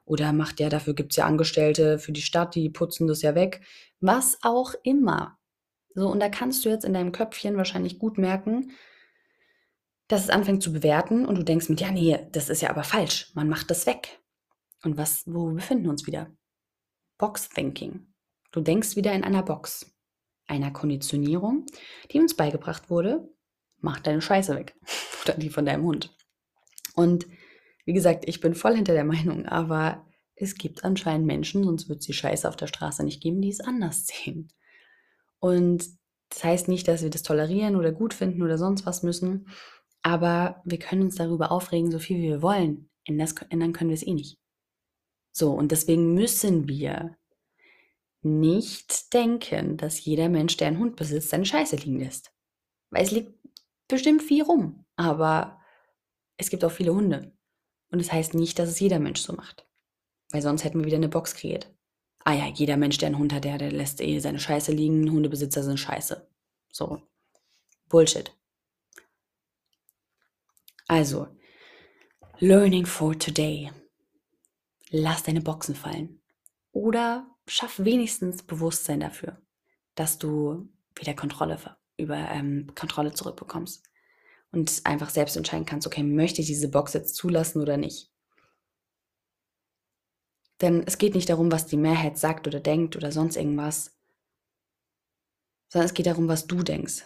Oder 0.04 0.32
macht 0.32 0.60
ja, 0.60 0.68
dafür 0.68 0.94
gibt 0.94 1.12
es 1.12 1.16
ja 1.16 1.26
Angestellte 1.26 1.98
für 1.98 2.12
die 2.12 2.22
Stadt, 2.22 2.54
die 2.54 2.70
putzen 2.70 3.06
das 3.06 3.22
ja 3.22 3.34
weg. 3.34 3.60
Was 4.00 4.38
auch 4.42 4.74
immer. 4.82 5.38
So, 5.94 6.08
und 6.08 6.20
da 6.20 6.28
kannst 6.28 6.64
du 6.64 6.68
jetzt 6.68 6.84
in 6.84 6.94
deinem 6.94 7.12
Köpfchen 7.12 7.56
wahrscheinlich 7.56 7.98
gut 7.98 8.18
merken, 8.18 8.72
dass 10.08 10.24
es 10.24 10.30
anfängt 10.30 10.62
zu 10.62 10.72
bewerten 10.72 11.24
und 11.26 11.36
du 11.36 11.42
denkst 11.42 11.68
mit, 11.68 11.80
ja, 11.80 11.90
nee, 11.90 12.18
das 12.32 12.48
ist 12.48 12.62
ja 12.62 12.70
aber 12.70 12.84
falsch. 12.84 13.30
Man 13.34 13.48
macht 13.48 13.70
das 13.70 13.86
weg. 13.86 14.20
Und 14.82 14.96
was, 14.96 15.22
wo 15.26 15.50
befinden 15.50 15.84
wir 15.84 15.90
uns 15.90 16.06
wieder? 16.06 16.30
Box 17.18 17.48
Thinking. 17.48 18.12
Du 18.50 18.60
denkst 18.60 18.96
wieder 18.96 19.12
in 19.12 19.24
einer 19.24 19.42
Box. 19.42 19.94
Einer 20.46 20.72
Konditionierung, 20.72 21.66
die 22.10 22.18
uns 22.18 22.34
beigebracht 22.34 22.90
wurde, 22.90 23.32
mach 23.78 24.00
deine 24.00 24.20
Scheiße 24.20 24.56
weg. 24.56 24.74
Oder 25.24 25.34
die 25.34 25.50
von 25.50 25.64
deinem 25.64 25.84
Hund. 25.84 26.14
Und 26.94 27.26
wie 27.84 27.92
gesagt, 27.92 28.24
ich 28.28 28.40
bin 28.40 28.54
voll 28.54 28.76
hinter 28.76 28.92
der 28.92 29.04
Meinung, 29.04 29.46
aber 29.46 30.06
es 30.34 30.54
gibt 30.54 30.84
anscheinend 30.84 31.26
Menschen, 31.26 31.64
sonst 31.64 31.88
wird 31.88 32.00
es 32.00 32.06
die 32.06 32.12
Scheiße 32.12 32.48
auf 32.48 32.56
der 32.56 32.66
Straße 32.66 33.04
nicht 33.04 33.22
geben, 33.22 33.40
die 33.40 33.50
es 33.50 33.60
anders 33.60 34.06
sehen. 34.24 34.48
Und 35.38 35.84
das 36.28 36.44
heißt 36.44 36.68
nicht, 36.68 36.88
dass 36.88 37.02
wir 37.02 37.10
das 37.10 37.22
tolerieren 37.22 37.76
oder 37.76 37.92
gut 37.92 38.14
finden 38.14 38.42
oder 38.42 38.56
sonst 38.56 38.86
was 38.86 39.02
müssen, 39.02 39.48
aber 40.02 40.62
wir 40.64 40.78
können 40.78 41.02
uns 41.02 41.16
darüber 41.16 41.52
aufregen, 41.52 41.90
so 41.90 41.98
viel 41.98 42.18
wie 42.18 42.28
wir 42.28 42.42
wollen. 42.42 42.90
Ändern 43.04 43.72
können 43.72 43.90
wir 43.90 43.94
es 43.94 44.06
eh 44.06 44.14
nicht. 44.14 44.38
So, 45.32 45.52
und 45.52 45.72
deswegen 45.72 46.14
müssen 46.14 46.68
wir 46.68 47.16
nicht 48.22 49.12
denken, 49.12 49.76
dass 49.76 50.04
jeder 50.04 50.28
Mensch, 50.28 50.56
der 50.56 50.68
einen 50.68 50.78
Hund 50.78 50.96
besitzt, 50.96 51.30
seine 51.30 51.44
Scheiße 51.44 51.76
liegen 51.76 51.98
lässt. 51.98 52.32
Weil 52.90 53.04
es 53.04 53.10
liegt 53.10 53.34
bestimmt 53.88 54.22
viel 54.22 54.42
rum, 54.42 54.84
aber 54.96 55.60
es 56.36 56.50
gibt 56.50 56.64
auch 56.64 56.70
viele 56.70 56.94
Hunde. 56.94 57.32
Und 57.92 57.98
das 57.98 58.10
heißt 58.10 58.34
nicht, 58.34 58.58
dass 58.58 58.70
es 58.70 58.80
jeder 58.80 58.98
Mensch 58.98 59.20
so 59.20 59.34
macht. 59.34 59.66
Weil 60.30 60.42
sonst 60.42 60.64
hätten 60.64 60.78
wir 60.80 60.86
wieder 60.86 60.96
eine 60.96 61.10
Box 61.10 61.34
kreiert. 61.34 61.70
Ah 62.24 62.32
ja, 62.32 62.46
jeder 62.46 62.78
Mensch, 62.78 62.96
der 62.98 63.08
einen 63.08 63.18
Hund 63.18 63.32
hat, 63.34 63.44
der, 63.44 63.58
der 63.58 63.70
lässt 63.70 64.00
eh 64.00 64.18
seine 64.18 64.38
Scheiße 64.38 64.72
liegen. 64.72 65.10
Hundebesitzer 65.10 65.62
sind 65.62 65.78
scheiße. 65.78 66.26
So. 66.72 67.02
Bullshit. 67.88 68.34
Also, 70.88 71.28
Learning 72.38 72.86
for 72.86 73.18
Today. 73.18 73.70
Lass 74.88 75.22
deine 75.22 75.42
Boxen 75.42 75.74
fallen. 75.74 76.22
Oder 76.72 77.26
schaff 77.46 77.78
wenigstens 77.78 78.42
Bewusstsein 78.42 79.00
dafür, 79.00 79.42
dass 79.94 80.18
du 80.18 80.70
wieder 80.94 81.12
Kontrolle 81.12 81.58
über 81.98 82.16
ähm, 82.16 82.72
Kontrolle 82.74 83.12
zurückbekommst 83.12 83.82
und 84.52 84.82
einfach 84.84 85.10
selbst 85.10 85.36
entscheiden 85.36 85.66
kannst, 85.66 85.86
okay, 85.86 86.02
möchte 86.02 86.40
ich 86.42 86.46
diese 86.46 86.68
Box 86.68 86.92
jetzt 86.92 87.16
zulassen 87.16 87.60
oder 87.60 87.76
nicht. 87.76 88.10
Denn 90.60 90.84
es 90.86 90.98
geht 90.98 91.14
nicht 91.14 91.28
darum, 91.28 91.50
was 91.50 91.66
die 91.66 91.76
Mehrheit 91.76 92.18
sagt 92.18 92.46
oder 92.46 92.60
denkt 92.60 92.94
oder 92.94 93.10
sonst 93.10 93.36
irgendwas, 93.36 93.96
sondern 95.68 95.86
es 95.86 95.94
geht 95.94 96.06
darum, 96.06 96.28
was 96.28 96.46
du 96.46 96.62
denkst. 96.62 97.04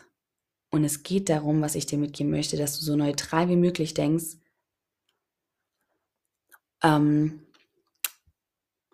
Und 0.70 0.85
es 0.85 1.04
geht 1.04 1.28
darum, 1.28 1.62
was 1.62 1.76
ich 1.76 1.87
dir 1.87 1.96
mitgeben 1.96 2.32
möchte, 2.32 2.56
dass 2.56 2.78
du 2.78 2.85
so 2.85 2.96
neutral 2.96 3.48
wie 3.48 3.56
möglich 3.56 3.94
denkst. 3.94 4.37
Ähm, 6.82 7.46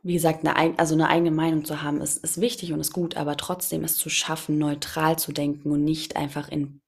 wie 0.03 0.13
gesagt, 0.13 0.47
eine, 0.47 0.79
also 0.79 0.95
eine 0.95 1.09
eigene 1.09 1.31
Meinung 1.31 1.65
zu 1.65 1.83
haben, 1.83 2.03
ist, 2.03 2.23
ist 2.23 2.41
wichtig 2.41 2.73
und 2.73 2.81
ist 2.81 2.93
gut, 2.93 3.17
aber 3.17 3.37
trotzdem 3.37 3.83
es 3.83 3.97
zu 3.97 4.11
schaffen, 4.11 4.59
neutral 4.59 5.19
zu 5.19 5.33
denken 5.33 5.73
und 5.73 5.83
nicht 5.83 6.17
einfach 6.17 6.49
in 6.51 6.82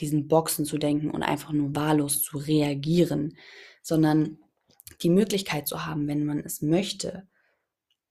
diesen 0.00 0.28
Boxen 0.28 0.64
zu 0.64 0.78
denken 0.78 1.10
und 1.10 1.22
einfach 1.22 1.52
nur 1.52 1.74
wahllos 1.74 2.22
zu 2.22 2.38
reagieren, 2.38 3.36
sondern 3.82 4.38
die 5.02 5.10
Möglichkeit 5.10 5.68
zu 5.68 5.86
haben, 5.86 6.06
wenn 6.08 6.24
man 6.24 6.40
es 6.40 6.62
möchte, 6.62 7.28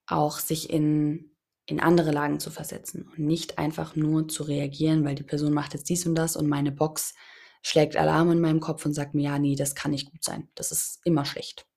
auch 0.06 0.39
sich 0.39 0.69
in 0.69 1.32
in 1.67 1.82
andere 1.82 2.12
Lagen 2.12 2.39
zu 2.39 2.50
versetzen 2.50 3.04
und 3.04 3.19
nicht 3.19 3.58
einfach 3.58 3.95
nur 3.95 4.28
zu 4.30 4.43
reagieren, 4.43 5.04
weil 5.04 5.15
die 5.15 5.23
Person 5.23 5.54
macht 5.54 5.73
jetzt 5.73 5.89
dies 5.89 6.08
und 6.08 6.15
das 6.15 6.38
und 6.38 6.47
meine 6.47 6.71
Box 6.71 7.13
schlägt 7.62 7.97
Alarm 7.97 8.32
in 8.32 8.39
meinem 8.39 8.62
Kopf 8.62 8.86
und 8.86 8.93
sagt 8.93 9.13
mir, 9.13 9.23
ja, 9.23 9.38
nee, 9.39 9.56
das 9.56 9.76
kann 9.76 9.91
nicht 9.91 10.10
gut 10.10 10.23
sein. 10.23 10.47
Das 10.56 10.71
ist 10.71 11.02
immer 11.04 11.26
schlecht. 11.26 11.67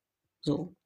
So. 0.40 0.77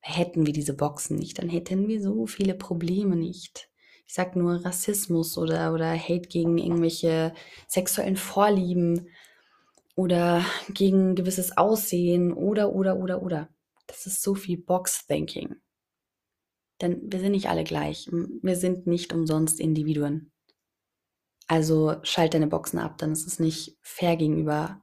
Hätten 0.00 0.44
wir 0.44 0.52
diese 0.52 0.74
Boxen 0.74 1.16
nicht, 1.16 1.38
dann 1.38 1.48
hätten 1.48 1.88
wir 1.88 2.02
so 2.02 2.26
viele 2.26 2.54
Probleme 2.54 3.16
nicht. 3.16 3.70
Ich 4.06 4.14
sag 4.14 4.36
nur 4.36 4.64
Rassismus 4.64 5.38
oder, 5.38 5.72
oder 5.72 5.92
Hate 5.92 6.28
gegen 6.28 6.58
irgendwelche 6.58 7.34
sexuellen 7.66 8.16
Vorlieben 8.16 9.08
oder 9.96 10.44
gegen 10.68 11.14
gewisses 11.14 11.56
Aussehen 11.56 12.32
oder, 12.32 12.72
oder, 12.72 12.96
oder, 12.96 13.22
oder. 13.22 13.48
Das 13.86 14.06
ist 14.06 14.22
so 14.22 14.34
viel 14.34 14.58
Box-Thinking. 14.58 15.56
Denn 16.80 17.00
wir 17.10 17.20
sind 17.20 17.32
nicht 17.32 17.48
alle 17.48 17.64
gleich. 17.64 18.08
Wir 18.10 18.56
sind 18.56 18.86
nicht 18.86 19.12
umsonst 19.12 19.60
Individuen. 19.60 20.32
Also 21.46 21.96
schalt 22.02 22.34
deine 22.34 22.46
Boxen 22.46 22.78
ab, 22.78 22.98
dann 22.98 23.12
ist 23.12 23.26
es 23.26 23.38
nicht 23.38 23.76
fair 23.82 24.16
gegenüber 24.16 24.82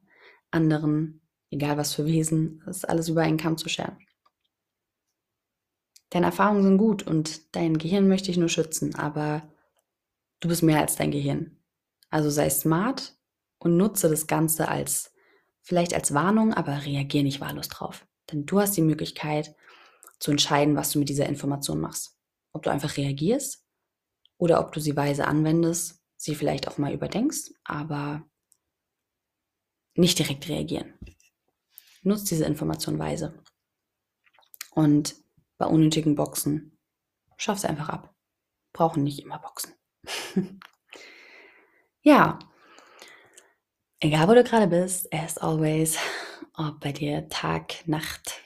anderen, 0.51 1.21
egal 1.49 1.77
was 1.77 1.95
für 1.95 2.05
Wesen, 2.05 2.61
das 2.65 2.77
ist 2.77 2.85
alles 2.89 3.09
über 3.09 3.21
einen 3.21 3.37
Kamm 3.37 3.57
zu 3.57 3.67
scheren. 3.67 3.97
Deine 6.11 6.27
Erfahrungen 6.27 6.63
sind 6.63 6.77
gut 6.77 7.03
und 7.03 7.55
dein 7.55 7.77
Gehirn 7.77 8.07
möchte 8.07 8.31
ich 8.31 8.37
nur 8.37 8.49
schützen, 8.49 8.95
aber 8.95 9.49
du 10.41 10.49
bist 10.49 10.61
mehr 10.61 10.79
als 10.79 10.95
dein 10.97 11.11
Gehirn. 11.11 11.57
Also 12.09 12.29
sei 12.29 12.49
smart 12.49 13.15
und 13.59 13.77
nutze 13.77 14.09
das 14.09 14.27
Ganze 14.27 14.67
als, 14.67 15.13
vielleicht 15.61 15.93
als 15.93 16.13
Warnung, 16.13 16.53
aber 16.53 16.85
reagier 16.85 17.23
nicht 17.23 17.39
wahllos 17.39 17.69
drauf. 17.69 18.05
Denn 18.31 18.45
du 18.45 18.59
hast 18.59 18.75
die 18.75 18.81
Möglichkeit, 18.81 19.55
zu 20.19 20.29
entscheiden, 20.29 20.75
was 20.75 20.91
du 20.91 20.99
mit 20.99 21.09
dieser 21.09 21.25
Information 21.25 21.81
machst. 21.81 22.15
Ob 22.53 22.61
du 22.61 22.69
einfach 22.69 22.95
reagierst 22.95 23.65
oder 24.37 24.59
ob 24.59 24.71
du 24.71 24.79
sie 24.79 24.95
weise 24.95 25.25
anwendest, 25.25 26.03
sie 26.15 26.35
vielleicht 26.35 26.67
auch 26.67 26.77
mal 26.77 26.93
überdenkst, 26.93 27.51
aber 27.63 28.23
nicht 29.95 30.19
direkt 30.19 30.47
reagieren. 30.47 30.93
Nutz 32.03 32.25
diese 32.25 32.45
Information 32.45 32.99
weise. 32.99 33.41
Und 34.71 35.15
bei 35.61 35.67
unnötigen 35.67 36.15
Boxen, 36.15 36.75
schaff 37.37 37.59
es 37.59 37.65
einfach 37.65 37.89
ab. 37.89 38.15
Brauchen 38.73 39.03
nicht 39.03 39.19
immer 39.19 39.37
Boxen. 39.37 39.73
ja, 42.01 42.39
egal 43.99 44.27
wo 44.27 44.33
du 44.33 44.43
gerade 44.43 44.67
bist, 44.67 45.13
as 45.13 45.37
always, 45.37 45.97
ob 46.55 46.79
bei 46.79 46.91
dir 46.91 47.29
Tag, 47.29 47.87
Nacht, 47.87 48.41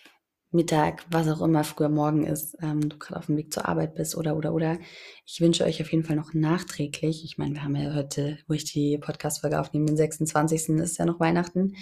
Mittag, 0.52 1.06
was 1.10 1.30
auch 1.30 1.42
immer 1.42 1.64
früher 1.64 1.88
morgen 1.88 2.26
ist, 2.26 2.58
ähm, 2.62 2.90
du 2.90 2.98
gerade 2.98 3.20
auf 3.20 3.28
dem 3.28 3.38
Weg 3.38 3.54
zur 3.54 3.66
Arbeit 3.66 3.96
bist 3.96 4.18
oder, 4.18 4.36
oder, 4.36 4.54
oder. 4.54 4.78
Ich 5.26 5.40
wünsche 5.40 5.64
euch 5.64 5.82
auf 5.82 5.92
jeden 5.92 6.04
Fall 6.04 6.18
noch 6.18 6.34
nachträglich, 6.34 7.24
ich 7.24 7.38
meine, 7.38 7.56
wir 7.56 7.64
haben 7.64 7.78
ja 7.78 7.94
heute, 7.94 8.40
wo 8.48 8.54
ich 8.54 8.66
die 8.66 8.98
Podcast-Folge 8.98 9.60
aufnehme, 9.60 9.86
den 9.86 9.96
26. 9.96 10.70
ist 10.80 10.98
ja 10.98 11.06
noch 11.06 11.22
Weihnachten. 11.22 11.76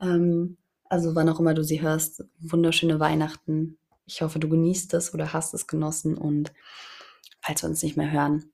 Ähm, 0.00 0.56
also 0.84 1.14
wann 1.14 1.28
auch 1.28 1.40
immer 1.40 1.52
du 1.52 1.62
sie 1.62 1.82
hörst, 1.82 2.24
wunderschöne 2.40 2.98
Weihnachten. 3.00 3.78
Ich 4.08 4.22
hoffe, 4.22 4.38
du 4.38 4.48
genießt 4.48 4.94
es 4.94 5.12
oder 5.12 5.34
hast 5.34 5.52
es 5.52 5.66
genossen 5.66 6.16
und 6.16 6.52
falls 7.42 7.62
wir 7.62 7.68
uns 7.68 7.82
nicht 7.82 7.98
mehr 7.98 8.10
hören, 8.10 8.50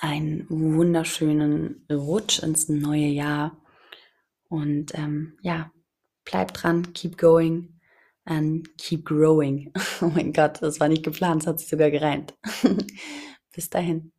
einen 0.00 0.46
wunderschönen 0.48 1.86
Rutsch 1.92 2.42
ins 2.42 2.68
neue 2.68 3.06
Jahr. 3.06 3.58
Und 4.48 4.94
ähm, 4.94 5.38
ja, 5.42 5.70
bleib 6.24 6.54
dran, 6.54 6.94
keep 6.94 7.18
going 7.18 7.78
and 8.24 8.76
keep 8.78 9.04
growing. 9.04 9.70
Oh 10.00 10.06
mein 10.06 10.32
Gott, 10.32 10.62
das 10.62 10.80
war 10.80 10.88
nicht 10.88 11.04
geplant, 11.04 11.42
es 11.42 11.46
hat 11.46 11.60
sich 11.60 11.68
sogar 11.68 11.90
gereimt. 11.90 12.34
Bis 13.54 13.68
dahin. 13.68 14.13